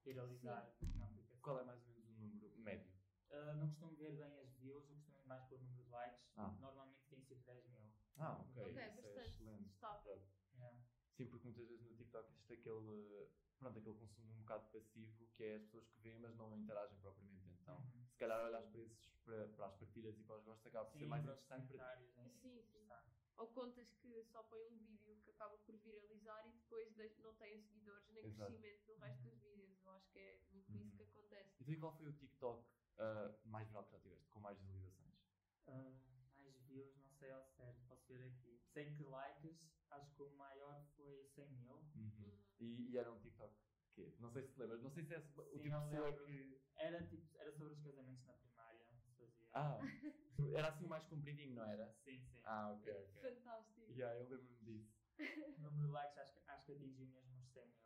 viralizar 0.03 0.71
na 0.95 1.05
aplicação. 1.05 1.39
Qual 1.41 1.59
é 1.59 1.63
mais 1.63 1.81
ou 1.81 1.87
menos 1.87 2.07
o 2.07 2.11
número 2.11 2.57
médio? 2.57 2.91
Ah, 3.31 3.53
não 3.55 3.67
costumo 3.69 3.95
ver 3.95 4.15
bem 4.15 4.39
as 4.39 4.51
views, 4.53 4.87
eu 4.89 4.95
costumo 4.95 5.17
ir 5.17 5.25
mais 5.25 5.43
pelo 5.45 5.61
número 5.63 5.83
de 5.83 5.89
likes. 5.89 6.31
Ah. 6.37 6.55
Normalmente 6.59 7.03
tem 7.09 7.21
sido 7.21 7.43
10 7.43 7.67
mil. 7.67 7.91
Ah, 8.17 8.37
ok. 8.39 8.63
Ok, 8.63 8.69
isso 8.69 8.79
é 8.79 8.89
bastante 9.01 9.27
excelente. 9.29 9.67
estável. 9.67 10.21
Yeah. 10.55 10.77
Sim, 11.15 11.27
porque 11.27 11.47
muitas 11.47 11.67
vezes 11.67 11.85
no 11.85 11.95
TikTok 11.95 12.29
existe 12.29 12.53
aquele, 12.53 13.27
pronto, 13.65 13.79
aquele 13.79 13.97
consumo 13.97 14.31
um 14.33 14.41
bocado 14.41 14.71
passivo, 14.71 15.25
que 15.35 15.43
é 15.43 15.55
as 15.55 15.63
pessoas 15.63 15.87
que 15.87 16.01
veem, 16.01 16.19
mas 16.19 16.35
não 16.37 16.55
interagem 16.55 16.97
propriamente. 16.99 17.45
Então, 17.61 17.77
Uhum. 17.81 18.05
se 18.11 18.17
calhar 18.19 18.45
olhar 18.45 18.61
para, 18.71 18.79
esses, 18.81 19.07
para, 19.23 19.47
para 19.49 19.65
as 19.65 19.75
partilhas 19.79 20.19
e 20.19 20.23
para 20.23 20.35
os 20.37 20.43
gostos 20.43 20.65
acaba 20.67 20.85
por 20.89 20.93
ser 20.93 20.99
Sim, 20.99 21.09
mais 21.09 21.23
para 21.23 21.33
os 21.33 21.39
interessante 21.39 21.47
para 21.47 21.61
ti. 21.61 21.73
comentários, 21.73 22.17
é 22.17 22.29
Sim, 22.41 22.63
sim. 22.71 22.87
Ou 23.37 23.47
contas 23.53 23.89
que 24.01 24.23
só 24.31 24.43
põem 24.43 24.65
um 24.71 24.77
vídeo 24.77 25.19
que 25.23 25.29
acaba 25.31 25.57
por 25.57 25.75
viralizar 25.77 26.47
e 26.47 26.51
depois 26.51 26.93
de- 26.95 27.17
não 27.21 27.33
têm 27.35 27.59
seguidores 27.59 28.07
nem 28.13 28.23
Exato. 28.23 28.51
crescimento 28.51 28.85
do 28.85 28.95
resto 28.95 29.23
dos 29.23 29.39
vídeos. 29.39 29.83
Eu 29.83 29.91
acho 29.91 30.11
que 30.11 30.19
é 30.19 30.41
muito 30.51 30.69
isso 30.77 30.85
Uhum. 30.85 30.95
que 30.95 31.03
acontece. 31.03 31.49
Então, 31.59 31.73
e 31.73 31.79
qual 31.79 31.97
foi 31.97 32.07
o 32.07 32.13
TikTok 32.19 32.69
ah, 32.99 33.39
mais 33.43 33.67
viral 33.67 33.85
que 33.85 33.91
já 33.91 33.99
tiveste, 33.99 34.29
com 34.31 34.39
mais 34.39 34.57
visualizações? 34.59 35.13
Ah, 35.67 35.91
mais 36.37 36.55
views, 36.67 36.95
não 36.95 37.09
sei 37.19 37.31
ao 37.31 37.43
certo, 37.57 37.87
posso 37.87 38.07
ver 38.07 38.21
aqui. 38.21 38.61
Sei 38.73 38.95
que 38.95 39.03
likes, 39.03 39.57
acho 39.89 40.15
que 40.15 40.21
o 40.21 40.29
maior 40.35 40.85
foi 40.95 41.25
100 41.35 41.51
mil. 41.51 41.94
E, 42.59 42.91
e 42.91 42.97
era 42.97 43.11
um 43.11 43.19
TikTok 43.19 43.53
quê? 43.95 44.13
Não 44.19 44.29
sei 44.29 44.43
se 44.43 44.49
te 44.53 44.59
lembras, 44.59 44.81
não 44.81 44.91
sei 44.91 45.03
se 45.03 45.13
é 45.13 45.17
o 45.17 45.21
Sim, 45.21 45.61
tipo 45.61 45.63
de 45.63 45.69
pessoa 45.69 46.13
que. 46.25 46.59
Era, 46.75 47.01
tipo, 47.03 47.37
era 47.37 47.51
sobre 47.53 47.73
os 47.73 47.79
casamentos 47.79 48.25
na 48.25 48.33
primária. 48.33 48.83
se 48.85 49.15
Fazia. 49.15 49.47
Ah, 49.53 49.77
era 50.53 50.67
assim 50.67 50.83
o 50.83 50.89
mais 50.89 51.05
compridinho, 51.05 51.55
não 51.55 51.63
era? 51.63 51.89
Sim, 52.03 52.19
sim. 52.19 52.41
Ah, 52.43 52.71
ok, 52.71 52.93
ok. 52.93 53.21
Fantástico. 53.21 53.91
Yeah, 53.93 54.17
eu 54.19 54.27
lembro-me 54.27 54.63
disso. 54.63 54.93
O 55.17 55.61
número 55.61 55.87
de 55.87 55.93
likes 55.93 56.17
acho 56.17 56.33
que, 56.33 56.39
acho 56.49 56.65
que 56.65 56.71
atingiu 56.73 57.07
mesmo 57.07 57.39
os 57.39 57.47
100 57.53 57.65
mil. 57.67 57.85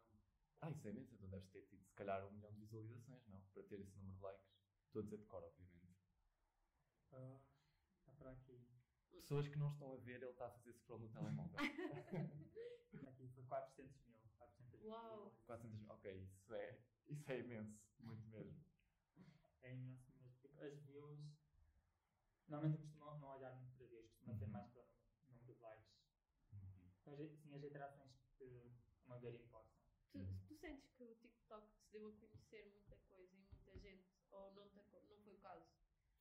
Ah, 0.62 0.71
isso 0.71 0.88
é 0.88 0.89
imenso, 0.89 1.13
então 1.15 1.29
deves 1.29 1.47
ter 1.51 1.62
tido 1.62 1.86
se 1.86 1.93
calhar 1.93 2.25
um 2.25 2.32
milhão 2.32 2.51
de 2.51 2.58
visualizações, 2.60 3.25
não? 3.27 3.39
Para 3.53 3.63
ter 3.63 3.79
esse 3.79 3.95
número 3.95 4.15
de 4.17 4.23
likes. 4.23 4.45
Estou 4.88 5.01
a 5.01 5.03
dizer 5.03 5.17
de 5.19 5.25
cor, 5.25 5.43
obviamente. 5.43 5.95
Ah, 7.12 7.39
Está 7.99 8.12
para 8.13 8.32
aqui. 8.32 8.60
Pessoas 9.12 9.47
que 9.47 9.58
não 9.60 9.69
estão 9.69 9.93
a 9.93 9.97
ver, 9.97 10.21
ele 10.21 10.32
está 10.32 10.47
a 10.47 10.49
fazer 10.49 10.73
scroll 10.73 10.99
no 10.99 11.10
telemóvel. 11.10 11.60
Aqui 13.08 13.27
foi 13.27 13.43
400 13.43 14.01
mil. 14.05 14.05
400 14.05 14.05
mil 14.05 14.09
Uau. 14.84 15.30
visualizações. 15.30 15.46
400 15.46 15.80
mil. 15.82 15.92
Ok, 15.92 16.13
isso 16.24 16.54
é, 16.54 16.80
isso 17.08 17.32
é 17.32 17.39
imenso. 17.39 17.80
Muito 18.00 18.28
mesmo. 18.30 18.63
É 19.62 19.72
imenso 19.74 20.12
mesmo. 20.12 20.36
Tipo, 20.42 20.62
as 20.62 20.80
views. 20.84 21.20
Normalmente 22.48 22.82
eu 22.82 22.88
costumo 22.88 23.18
não 23.20 23.30
olhar 23.30 23.54
muito 23.56 23.76
para 23.78 23.86
views, 23.88 24.08
costumo 24.10 24.36
ser 24.38 24.46
Uhum. 24.46 24.52
mais 24.52 24.68
para 24.72 24.82
o 24.82 24.86
número 25.32 25.54
de 25.54 25.62
likes. 25.62 26.00
Uhum. 26.52 26.89
Então, 27.02 27.28
sim, 27.44 27.54
as 27.56 27.63
interações 27.63 28.12
que, 28.38 28.72
a 29.06 29.10
meu 29.10 29.20
ver, 29.20 29.36
importam. 29.36 29.72
Tu, 30.12 30.18
Uhum. 30.18 30.39
tu 30.48 30.56
sentes 30.56 30.89
que 30.98 31.04
o 31.04 31.15
TikTok 31.15 31.68
te 31.76 31.92
deu 31.92 32.08
a 32.08 32.12
conhecer 32.13 32.65
muita 32.72 32.96
coisa 33.08 33.36
e 33.36 33.39
muita 33.39 33.78
gente 33.80 34.08
ou 34.32 34.52
não, 34.54 34.68
te 34.68 34.76
não 35.08 35.20
foi 35.22 35.34
o 35.34 35.38
caso? 35.39 35.65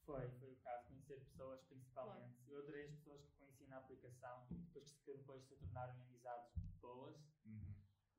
Foi, 0.04 0.28
foi 0.38 0.52
o 0.52 0.56
caso, 0.56 0.86
conhecer 0.88 1.20
pessoas 1.24 1.60
principalmente. 1.64 2.34
Eu 2.46 2.58
adorei 2.58 2.84
as 2.84 2.90
pessoas 2.96 3.22
que 3.24 3.36
conheci 3.36 3.66
na 3.66 3.78
aplicação 3.78 4.46
depois 4.50 4.90
que 4.92 5.12
depois 5.12 5.42
se 5.44 5.56
tornaram 5.56 5.94
amizades 6.02 6.50
boas. 6.80 7.16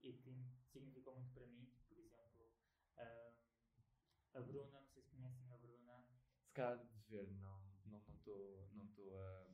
E 0.04 0.14
que 0.14 0.32
significou 0.72 1.14
muito 1.16 1.32
para 1.34 1.46
mim. 1.48 1.70
Por 1.88 1.98
exemplo, 1.98 2.52
ah, 2.98 3.34
a 4.34 4.42
Bruna, 4.42 4.80
não 4.80 4.88
sei 4.90 5.02
se 5.04 5.10
conhecem 5.10 5.52
a 5.52 5.58
Bruna. 5.58 6.06
Se 6.48 6.54
calhar 6.54 6.78
de 6.78 7.00
ver, 7.10 7.30
não 7.34 7.60
estou 7.60 7.86
não 7.86 8.00
estou 8.00 8.70
não 8.74 8.86
estou 8.86 9.18
a. 9.18 9.50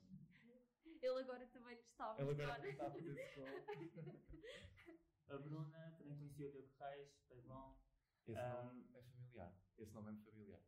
Ele 1.02 1.20
agora 1.20 1.46
também 1.48 1.76
nos 1.76 1.86
está 1.86 2.14
a 2.14 2.20
Ele 2.20 2.32
agora 2.32 2.70
está 2.70 2.88
a 2.88 2.92
fazer 2.92 3.30
scroll. 3.32 3.48
A 5.28 5.38
Bruna, 5.40 5.92
também 5.98 6.16
conheci 6.18 6.44
o 6.44 6.52
Diogo 6.52 6.72
Reis, 6.80 7.10
foi 7.28 7.42
bom. 7.42 7.82
Esse 8.28 8.38
Ah. 8.40 8.64
nome 8.64 8.88
é 8.94 9.02
familiar. 9.02 9.54
Esse 9.78 9.94
nome 9.94 10.12
é 10.14 10.24
familiar. 10.24 10.62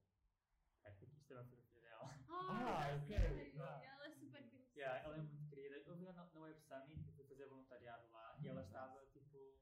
É, 0.84 0.92
que 0.94 1.06
isto 1.06 1.32
é 1.34 1.38
uma 1.38 1.44
fotografia 1.44 1.82
dela. 1.82 2.26
Ah, 2.28 2.96
ok. 2.96 3.08
sério? 3.08 3.62
Ah. 3.62 3.84
Ela 3.84 4.06
é 4.08 4.12
super 4.12 4.50
conhecida. 4.50 4.80
Yeah, 4.80 5.04
ela 5.06 5.18
é 5.18 5.22
muito 5.22 5.48
querida. 5.50 5.76
Eu 5.78 5.96
vi-a 5.98 6.14
na, 6.14 6.26
na 6.26 6.40
Web 6.42 6.60
Summit, 6.62 7.04
que 7.04 7.12
fui 7.14 7.26
fazer 7.26 7.46
voluntariado 7.48 8.10
lá, 8.12 8.36
e 8.42 8.48
ela 8.48 8.64
estava, 8.64 9.06
tipo, 9.08 9.60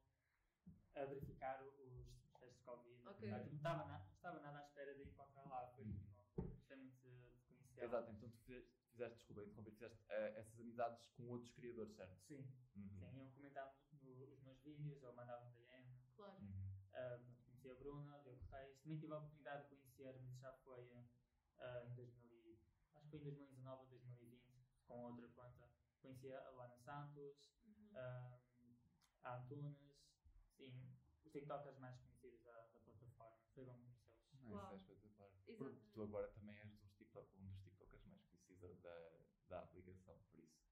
a 0.96 1.06
verificar 1.06 1.62
os, 1.62 1.78
os 1.80 2.34
testes 2.40 2.58
de 2.60 2.64
Covid. 2.64 3.08
Ok. 3.08 3.20
Tipo, 3.30 3.48
não, 3.50 3.56
estava 3.58 3.84
na- 3.86 4.00
não 4.00 4.16
estava 4.16 4.40
nada 4.40 4.58
à 4.60 4.62
espera 4.62 4.96
de 4.96 5.04
encontrar 5.04 5.44
lá. 5.46 5.68
Foi, 5.76 5.86
tipo, 5.86 6.06
gostei 6.54 6.78
muito 6.78 6.98
de, 7.02 7.30
de 7.32 7.42
conhecer. 7.56 7.84
Exato, 7.84 8.12
então 8.12 8.30
tu 8.30 8.38
fizeste, 8.40 8.72
fizeste 8.92 9.16
desculpa, 9.18 9.44
interromper, 9.44 9.72
fizeste 9.72 10.06
eh, 10.10 10.34
essas 10.40 10.60
amizades 10.60 11.08
com 11.10 11.28
outros 11.30 11.52
criadores, 11.52 11.94
certo? 11.96 12.16
Sim, 12.28 12.46
Uhum. 12.76 12.90
sim, 13.00 13.16
iam 13.18 13.30
comentar 13.32 13.74
no, 14.02 14.34
os 14.34 14.42
meus 14.42 14.60
vídeos, 14.62 15.02
ou 15.04 15.14
mandavam 15.14 15.52
DM. 15.52 15.86
Claro. 16.16 16.36
Uhum. 16.40 16.66
Pronto, 16.92 17.44
conheci 17.44 17.70
a 17.70 17.76
Bruna, 17.76 18.18
o 18.18 18.22
Diogo 18.22 18.46
Reis. 18.52 18.78
Também 18.82 18.98
tive 18.98 19.14
a 19.14 19.18
oportunidade 19.18 19.64
de 19.64 19.76
conhecer, 19.76 20.18
mas 20.22 20.40
já 20.40 20.52
foi 20.64 21.06
ah, 21.58 21.84
em 21.86 21.94
2000 21.94 22.42
e- 22.46 22.60
acho 22.96 23.06
que 23.06 23.10
foi 23.10 23.20
em 23.20 23.24
2019 23.24 23.82
ou 23.84 23.88
2020, 23.90 24.42
com 24.88 25.04
outra 25.04 25.28
conta. 25.30 25.70
Conheci 26.02 26.32
a 26.32 26.50
Luana 26.52 26.78
Santos, 26.78 27.52
Uhum. 27.66 27.92
ah, 27.96 28.40
a 29.24 29.36
Antunes, 29.38 29.95
sim, 30.58 30.72
os 31.24 31.32
TikTokers 31.32 31.78
mais 31.80 31.96
conhecidos 31.98 32.42
da, 32.44 32.68
da 32.68 32.80
plataforma. 32.80 33.38
Foi 33.54 33.66
bom 33.66 33.78
conhecê-los. 33.78 34.16
Ah, 34.54 34.74
isso 34.76 34.92
é 34.92 34.94
espetacular. 34.94 35.30
Porque 35.58 35.80
tu 35.94 36.02
agora 36.04 36.28
também 36.30 36.58
és 36.58 36.72
um, 36.72 36.88
TikTok, 36.98 37.28
um 37.40 37.46
dos 37.48 37.62
TikTokers 37.64 38.06
mais 38.06 38.22
conhecidos 38.24 38.82
da, 38.82 39.18
da 39.48 39.60
aplicação, 39.60 40.18
por 40.32 40.40
isso. 40.40 40.66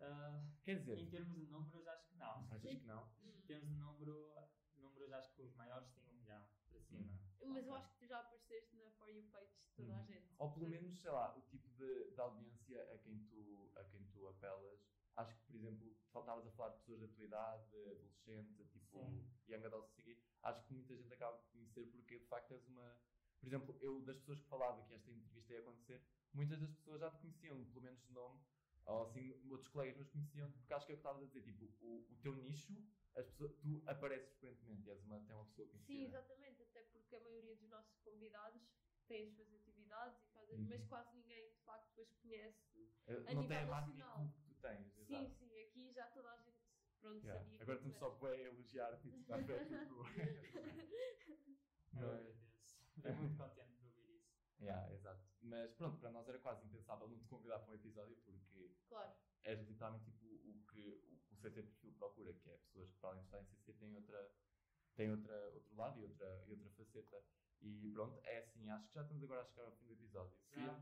Ah, 0.00 0.42
Quer 0.64 0.78
dizer, 0.78 0.98
em 0.98 1.08
termos 1.10 1.34
de 1.36 1.46
números, 1.46 1.86
acho 1.86 2.08
que 2.08 2.16
não. 2.16 2.46
achas 2.50 2.60
que 2.62 2.86
não? 2.86 3.08
Em 3.22 3.30
Hum. 3.32 3.46
termos 3.46 3.68
de 3.70 3.76
número, 3.76 4.34
números, 4.76 5.12
acho 5.12 5.34
que 5.34 5.42
os 5.42 5.54
maiores 5.54 5.88
têm 5.92 6.08
um 6.08 6.14
milhão 6.14 6.48
para 6.68 6.80
cima. 6.80 7.12
Mas 7.46 7.66
eu 7.66 7.74
Ok. 7.74 7.84
acho 7.84 7.92
que 7.92 7.98
tu 7.98 8.06
já 8.06 8.18
apareceste 8.20 8.74
na 8.76 8.90
For 8.92 9.08
You 9.10 9.22
page 9.30 9.52
de 9.52 9.68
toda 9.76 9.92
a 9.94 9.98
Uhum. 9.98 10.06
gente. 10.06 10.34
Ou 10.38 10.52
pelo 10.52 10.68
menos, 10.68 11.00
sei 11.00 11.10
lá, 11.10 11.36
o 11.36 11.42
tipo 11.42 11.68
de, 11.70 12.10
de 12.10 12.20
audiência 12.20 12.82
a 12.92 12.98
quem, 12.98 13.18
tu, 13.26 13.70
a 13.76 13.84
quem 13.84 14.04
tu 14.08 14.26
apelas. 14.28 14.80
Acho 15.16 15.36
que, 15.36 15.42
por 15.46 15.54
exemplo, 15.54 15.96
faltavas 16.10 16.46
a 16.46 16.50
falar 16.52 16.70
de 16.70 16.78
pessoas 16.78 17.00
da 17.00 17.08
tua 17.08 17.24
idade, 17.24 17.76
adolescente, 17.86 18.64
tipo, 18.64 18.83
Sim. 19.00 19.28
young 19.48 19.64
adults, 19.64 19.90
a 19.92 19.94
seguir. 19.96 20.18
Acho 20.42 20.64
que 20.66 20.72
muita 20.72 20.94
gente 20.96 21.12
acaba 21.12 21.36
por 21.38 21.50
conhecer 21.50 21.86
porque 21.90 22.18
de 22.18 22.26
facto 22.26 22.52
és 22.52 22.66
uma. 22.66 22.96
Por 23.40 23.46
exemplo, 23.48 23.76
eu, 23.80 24.00
das 24.02 24.16
pessoas 24.18 24.40
que 24.40 24.48
falava 24.48 24.82
que 24.84 24.94
esta 24.94 25.10
entrevista 25.10 25.52
ia 25.52 25.58
acontecer, 25.60 26.02
muitas 26.32 26.58
das 26.60 26.72
pessoas 26.72 27.00
já 27.00 27.10
te 27.10 27.18
conheciam, 27.18 27.64
pelo 27.66 27.82
menos 27.82 28.02
de 28.06 28.12
nome, 28.12 28.40
ou 28.86 29.02
assim, 29.02 29.32
outros 29.50 29.68
colegas 29.68 29.96
meus 29.96 30.08
conheciam, 30.08 30.50
porque 30.52 30.72
acho 30.72 30.86
que 30.86 30.92
é 30.92 30.94
o 30.94 30.96
que 30.96 31.00
estavas 31.00 31.22
a 31.22 31.26
dizer, 31.26 31.42
tipo, 31.42 31.66
o, 31.80 32.06
o 32.10 32.16
teu 32.22 32.34
nicho, 32.34 32.72
as 33.14 33.26
pessoas, 33.26 33.52
tu 33.56 33.82
apareces 33.86 34.30
frequentemente 34.30 34.88
és 34.88 35.02
uma, 35.04 35.20
tem 35.20 35.34
uma 35.34 35.44
pessoa 35.46 35.68
conhecida. 35.68 35.92
Sim, 35.92 36.04
exatamente, 36.04 36.62
até 36.62 36.82
porque 36.84 37.16
a 37.16 37.20
maioria 37.20 37.54
dos 37.56 37.68
nossos 37.68 37.98
convidados 37.98 38.62
têm 39.06 39.26
as 39.26 39.34
suas 39.34 39.52
atividades, 39.52 40.18
e 40.22 40.26
fazem, 40.32 40.58
Uhum. 40.58 40.66
mas 40.68 40.84
quase 40.86 41.14
ninguém 41.14 41.50
de 41.50 41.58
facto 41.64 41.86
depois 41.88 42.10
conhece. 42.22 42.88
A 43.06 43.12
não 43.12 43.46
tem 43.46 43.58
nível 43.58 43.58
a 43.58 43.66
máquina 43.66 43.96
nacional. 44.06 44.28
que 44.28 44.40
tu 44.46 44.54
tens, 44.54 44.92
Sim, 44.94 45.00
exato. 45.02 45.34
sim, 45.34 45.60
aqui 45.60 45.92
já 45.92 46.06
toda 46.08 46.30
a 46.32 46.36
pronto, 47.04 47.22
Yeah. 47.26 47.38
sabia. 47.44 47.62
Agora 47.62 47.76
estamos 47.78 47.98
só 47.98 48.10
bem 48.10 48.30
a 48.30 48.48
elogiar-te 48.48 49.08
e 49.08 49.10
tu 49.12 49.20
estás 49.20 49.46
bem 49.46 49.58
tipo. 49.66 49.94
Eu 52.00 52.10
é? 52.10 52.16
agradeço. 52.16 52.44
Fiquei 52.94 53.12
muito 53.12 53.36
contente 53.36 53.72
por 53.76 53.84
ouvir 53.86 54.08
isso. 54.16 54.32
Yeah, 54.60 54.92
exato. 54.94 55.22
Mas 55.42 55.74
pronto, 55.74 55.98
para 56.00 56.10
nós 56.10 56.28
era 56.28 56.38
quase 56.38 56.64
impensável 56.66 57.08
não 57.08 57.18
te 57.18 57.26
convidar 57.28 57.58
para 57.58 57.72
um 57.72 57.74
episódio 57.74 58.16
porque 58.24 58.74
Claro, 58.88 59.12
és 59.42 59.60
literalmente 59.68 60.04
tipo 60.06 60.24
o 60.26 60.64
que 60.70 60.80
o, 60.80 61.18
CC 61.36 61.50
Perfil 61.50 61.92
procura, 61.94 62.32
que 62.32 62.48
é 62.48 62.56
pessoas 62.56 62.90
que 62.90 62.98
para 63.00 63.10
além 63.10 63.20
de 63.22 63.26
estar 63.26 63.42
em 63.42 63.44
CC 63.44 63.72
têm 63.74 63.94
outra, 63.94 64.32
têm 64.96 65.10
outra, 65.10 65.50
outro 65.50 65.76
lado 65.76 66.00
e 66.00 66.04
outra, 66.04 66.44
e 66.46 66.50
outra 66.52 66.70
faceta. 66.70 67.22
E 67.60 67.92
pronto, 67.92 68.18
é 68.24 68.38
assim, 68.38 68.70
acho 68.70 68.88
que 68.88 68.94
já 68.94 69.02
estamos 69.02 69.22
agora 69.24 69.42
a 69.42 69.44
chegar 69.44 69.64
ao 69.64 69.72
fim 69.76 69.86
do 69.86 69.92
episódio. 69.92 70.36
Já. 70.56 70.80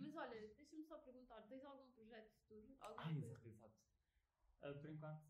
mas 0.00 0.16
olha, 0.16 0.48
deixa-me 0.56 0.84
só 0.84 0.98
perguntar: 0.98 1.42
tens 1.42 1.64
algum 1.64 1.90
projeto 1.92 2.30
futuro? 2.42 2.76
Alguma 2.80 3.02
Ah, 3.02 3.12
coisa? 3.12 3.26
exato, 3.26 3.48
exato. 3.48 3.74
Ah, 4.62 4.74
por 4.74 4.90
enquanto, 4.90 5.20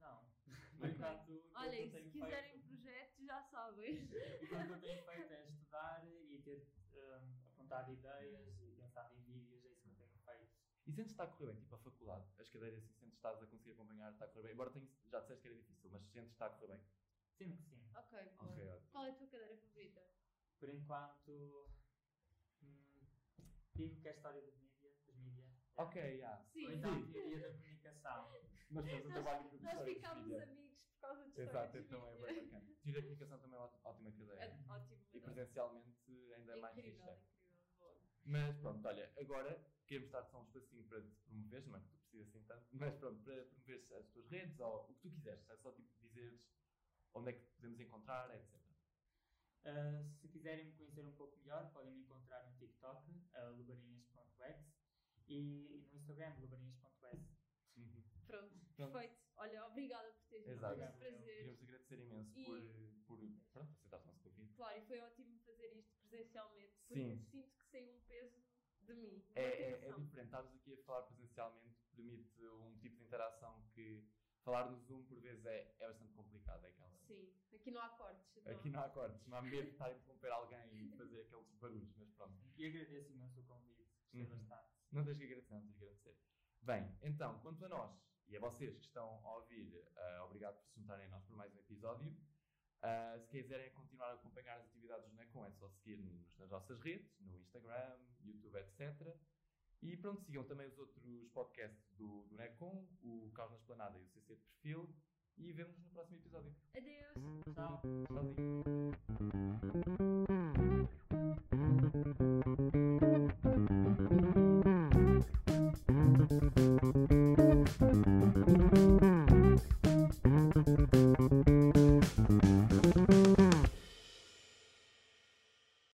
não. 0.00 0.24
Por 0.76 0.88
enquanto, 0.88 1.30
o 1.32 1.42
que 1.42 1.56
Olha, 1.56 1.76
eu 1.76 1.84
e 1.84 1.90
se 2.02 2.10
quiserem 2.10 2.58
feito- 2.60 2.66
projetos, 2.68 3.26
já 3.26 3.42
sabem. 3.50 3.94
O 4.02 4.08
que 4.08 4.54
eu 4.54 4.78
tenho 4.80 5.04
feito 5.04 5.32
é 5.32 5.44
estudar 5.44 6.04
e 6.04 6.38
ter 6.42 6.58
um, 6.92 7.46
apontado 7.52 7.90
ideias 7.92 8.58
e 8.60 8.72
pensado 8.72 9.12
em 9.14 9.20
vídeos, 9.20 9.64
é 9.64 9.68
isso 9.68 9.82
que 9.82 9.88
eu 9.88 9.94
tenho 9.94 10.18
feito. 10.24 10.50
E 10.86 10.92
sentes 10.92 11.04
que 11.04 11.10
está 11.12 11.24
a 11.24 11.26
correr 11.28 11.46
bem, 11.52 11.56
tipo 11.58 11.74
a 11.74 11.78
faculdade, 11.78 12.24
as 12.38 12.48
cadeiras 12.48 12.78
assim, 12.82 12.92
sentes 12.94 13.10
que 13.10 13.16
estás 13.16 13.42
a 13.42 13.46
conseguir 13.46 13.72
acompanhar, 13.72 14.10
está 14.12 14.24
a 14.24 14.28
correr 14.28 14.42
bem. 14.44 14.52
Embora 14.52 14.70
tenhas, 14.70 14.90
já 15.10 15.20
disseste 15.20 15.42
que 15.42 15.48
era 15.48 15.56
difícil, 15.56 15.90
mas 15.90 16.02
sentes 16.10 16.28
que 16.30 16.34
está 16.34 16.46
a 16.46 16.50
correr 16.50 16.66
bem. 16.68 16.80
Sinto 17.38 17.56
que 17.62 17.68
sim. 17.68 17.82
ok, 17.94 18.28
boa. 18.38 18.52
Ok, 18.52 18.68
ótimo. 18.68 18.90
Qual 18.90 19.04
é 19.04 19.08
a 19.10 19.12
tua 19.12 19.26
cadeira 19.28 19.56
favorita? 19.56 20.00
Por 20.58 20.68
enquanto, 20.68 21.70
hum, 22.62 23.04
digo 23.76 24.00
que 24.00 24.08
é 24.08 24.10
a 24.10 24.14
história 24.14 24.42
dos 24.42 24.56
mídia. 24.56 24.90
Dos 25.06 25.16
mídia. 25.16 25.44
Ok, 25.76 25.94
yeah. 26.02 26.42
Sim, 26.52 26.64
Ou 26.66 26.72
então 26.72 26.92
a 26.92 27.12
teoria 27.12 27.40
da 27.40 27.50
comunicação. 27.54 28.30
Nós 28.70 28.84
temos 28.84 29.06
um 29.06 29.08
trabalho 29.08 29.50
de 29.50 29.62
Nós 29.62 29.84
ficámos 29.84 30.32
amigos 30.32 30.78
por 30.78 31.00
causa 31.00 31.24
de 31.28 31.40
Exato, 31.40 31.78
então 31.78 32.06
é 32.06 32.16
bem 32.18 32.46
bacana. 32.46 32.74
Teoria 32.82 32.92
da 32.92 33.02
comunicação 33.02 33.38
também 33.40 33.58
é 33.58 33.62
uma 33.62 33.70
ótima 33.84 34.12
cadeira. 34.12 34.44
É 34.44 34.48
ótimo. 34.68 35.04
E 35.12 35.20
presencialmente 35.20 36.32
ainda 36.34 36.56
mais 36.56 36.78
incrível, 36.78 37.16
fixe. 37.16 37.42
incrível. 37.42 37.68
Boa. 37.78 37.98
Mas 38.24 38.56
pronto, 38.58 38.86
olha, 38.86 39.12
agora 39.18 39.66
queremos 39.86 40.10
dar-te 40.10 40.30
só 40.30 40.40
um 40.40 40.44
espacinho 40.44 40.84
para 40.84 41.02
te 41.02 41.16
promoveres, 41.26 41.66
não 41.66 41.76
é 41.76 41.80
que 41.80 41.88
tu 41.88 41.98
precisas 41.98 42.28
assim 42.28 42.44
tanto, 42.44 42.66
mas 42.70 42.94
pronto, 42.96 43.22
para 43.24 43.44
promoveres 43.44 43.92
as 43.92 44.06
tuas 44.10 44.28
redes 44.28 44.60
ou 44.60 44.76
o 44.76 44.86
que 44.86 44.92
tu 44.94 45.10
quiseres, 45.10 45.50
é 45.50 45.56
só 45.56 45.72
tipo 45.72 45.88
dizeres 46.00 46.40
onde 47.14 47.30
é 47.30 47.32
que 47.32 47.40
te 47.40 47.52
podemos 47.54 47.80
encontrar, 47.80 48.30
etc. 48.34 48.54
Uh, 49.62 50.08
se 50.20 50.28
quiserem 50.28 50.66
me 50.66 50.72
conhecer 50.72 51.04
um 51.04 51.12
pouco 51.16 51.36
melhor, 51.40 51.70
podem 51.72 51.92
me 51.92 52.02
encontrar 52.02 52.46
no 52.46 52.56
TikTok, 52.56 53.10
uh, 53.10 53.52
lubarinhas.ex 53.56 54.58
e, 55.28 55.34
e 55.36 55.88
no 55.90 55.98
Instagram, 55.98 56.34
lubarinhas.s. 56.38 57.18
Uhum. 57.76 58.02
Pronto. 58.26 58.59
Perfeito. 58.88 59.20
Olha, 59.36 59.66
obrigada 59.66 60.12
por 60.12 60.28
teres 60.28 60.46
vindo. 60.46 60.56
Exato. 60.56 60.76
Foi 60.76 60.86
um 60.86 60.98
prazer. 60.98 61.36
Queremos 61.36 61.62
agradecer 61.62 61.98
imenso 62.00 62.30
E- 62.38 62.44
por, 63.06 63.18
por 63.18 63.52
pronto, 63.52 63.72
aceitar 63.72 64.00
o 64.00 64.06
nosso 64.06 64.22
convite. 64.22 64.56
Claro, 64.56 64.78
e 64.78 64.86
foi 64.86 65.00
ótimo 65.00 65.38
fazer 65.40 65.76
isto 65.76 66.08
presencialmente, 66.08 66.74
porque 66.88 67.16
Sim. 67.16 67.30
sinto 67.30 67.56
que 67.56 67.70
saiu 67.70 67.94
um 67.96 68.00
peso 68.00 68.34
de 68.86 68.94
mim. 68.94 69.24
É, 69.34 69.42
é, 69.42 69.70
é 69.72 69.92
diferente, 69.92 70.24
estarmos 70.26 70.54
aqui 70.54 70.72
a 70.74 70.84
falar 70.84 71.02
presencialmente 71.08 71.76
permite 71.94 72.46
um 72.46 72.78
tipo 72.80 72.96
de 72.96 73.04
interação 73.04 73.68
que 73.74 74.04
falar 74.44 74.70
no 74.70 74.78
Zoom 74.86 75.04
por 75.06 75.20
vezes 75.20 75.44
é, 75.46 75.76
é 75.78 75.88
bastante 75.88 76.12
complicado. 76.14 76.64
É 76.64 76.68
aquela, 76.68 76.90
Sim, 77.06 77.32
aqui 77.54 77.70
não 77.70 77.80
há 77.82 77.88
cortes. 77.90 78.36
então. 78.36 78.52
Aqui 78.58 78.70
não 78.70 78.80
há 78.82 78.88
cortes, 78.90 79.26
não 79.26 79.36
há 79.38 79.42
medo 79.42 79.66
de 79.66 79.72
estar 79.72 79.86
a 79.86 79.94
interromper 79.94 80.30
alguém 80.30 80.86
e 80.86 80.96
fazer 80.96 81.20
aqueles 81.22 81.58
barulhos, 81.58 81.96
mas 81.96 82.08
pronto. 82.16 82.34
E 82.56 82.66
agradeço 82.66 83.12
imenso 83.12 83.40
o 83.40 83.44
convite, 83.44 83.88
gostei 84.02 84.20
Uhum. 84.22 84.28
bastante. 84.48 84.70
Não 84.92 85.04
tens 85.04 85.18
que 85.18 85.24
agradecer, 85.24 85.54
não 85.54 85.62
tens 85.62 85.76
que 85.78 85.84
agradecer. 85.84 86.16
Bem, 86.62 86.98
então, 87.02 87.40
quanto 87.42 87.64
a 87.64 87.68
nós 87.68 88.09
e 88.30 88.36
a 88.36 88.40
vocês 88.40 88.76
que 88.76 88.84
estão 88.84 89.20
a 89.24 89.36
ouvir, 89.36 89.84
ah, 89.96 90.24
obrigado 90.24 90.56
por 90.56 90.68
se 90.68 90.80
juntarem 90.80 91.06
a 91.06 91.08
nós 91.08 91.24
por 91.24 91.36
mais 91.36 91.52
um 91.52 91.58
episódio. 91.58 92.16
Ah, 92.82 93.18
se 93.18 93.28
quiserem 93.28 93.70
continuar 93.72 94.10
a 94.10 94.14
acompanhar 94.14 94.56
as 94.56 94.66
atividades 94.66 95.08
do 95.08 95.16
NECOM, 95.16 95.44
é 95.46 95.50
só 95.50 95.68
seguir-nos 95.68 96.38
nas 96.38 96.48
nossas 96.48 96.80
redes, 96.80 97.18
no 97.20 97.36
Instagram, 97.36 97.98
YouTube, 98.24 98.56
etc. 98.56 99.16
E 99.82 99.96
pronto, 99.96 100.22
sigam 100.22 100.44
também 100.44 100.68
os 100.68 100.78
outros 100.78 101.02
podcasts 101.32 101.92
do, 101.96 102.22
do 102.26 102.36
NECOM, 102.36 102.86
o 103.02 103.30
Caos 103.34 103.50
na 103.50 103.56
Esplanada 103.56 103.98
e 103.98 104.02
o 104.02 104.06
CC 104.06 104.36
de 104.36 104.42
Perfil. 104.42 104.94
E 105.36 105.52
vemos 105.52 105.76
no 105.78 105.88
próximo 105.90 106.18
episódio. 106.18 106.54
Adeus. 106.76 107.14
Tchau. 107.54 107.82
Tchauzinho. 108.12 108.90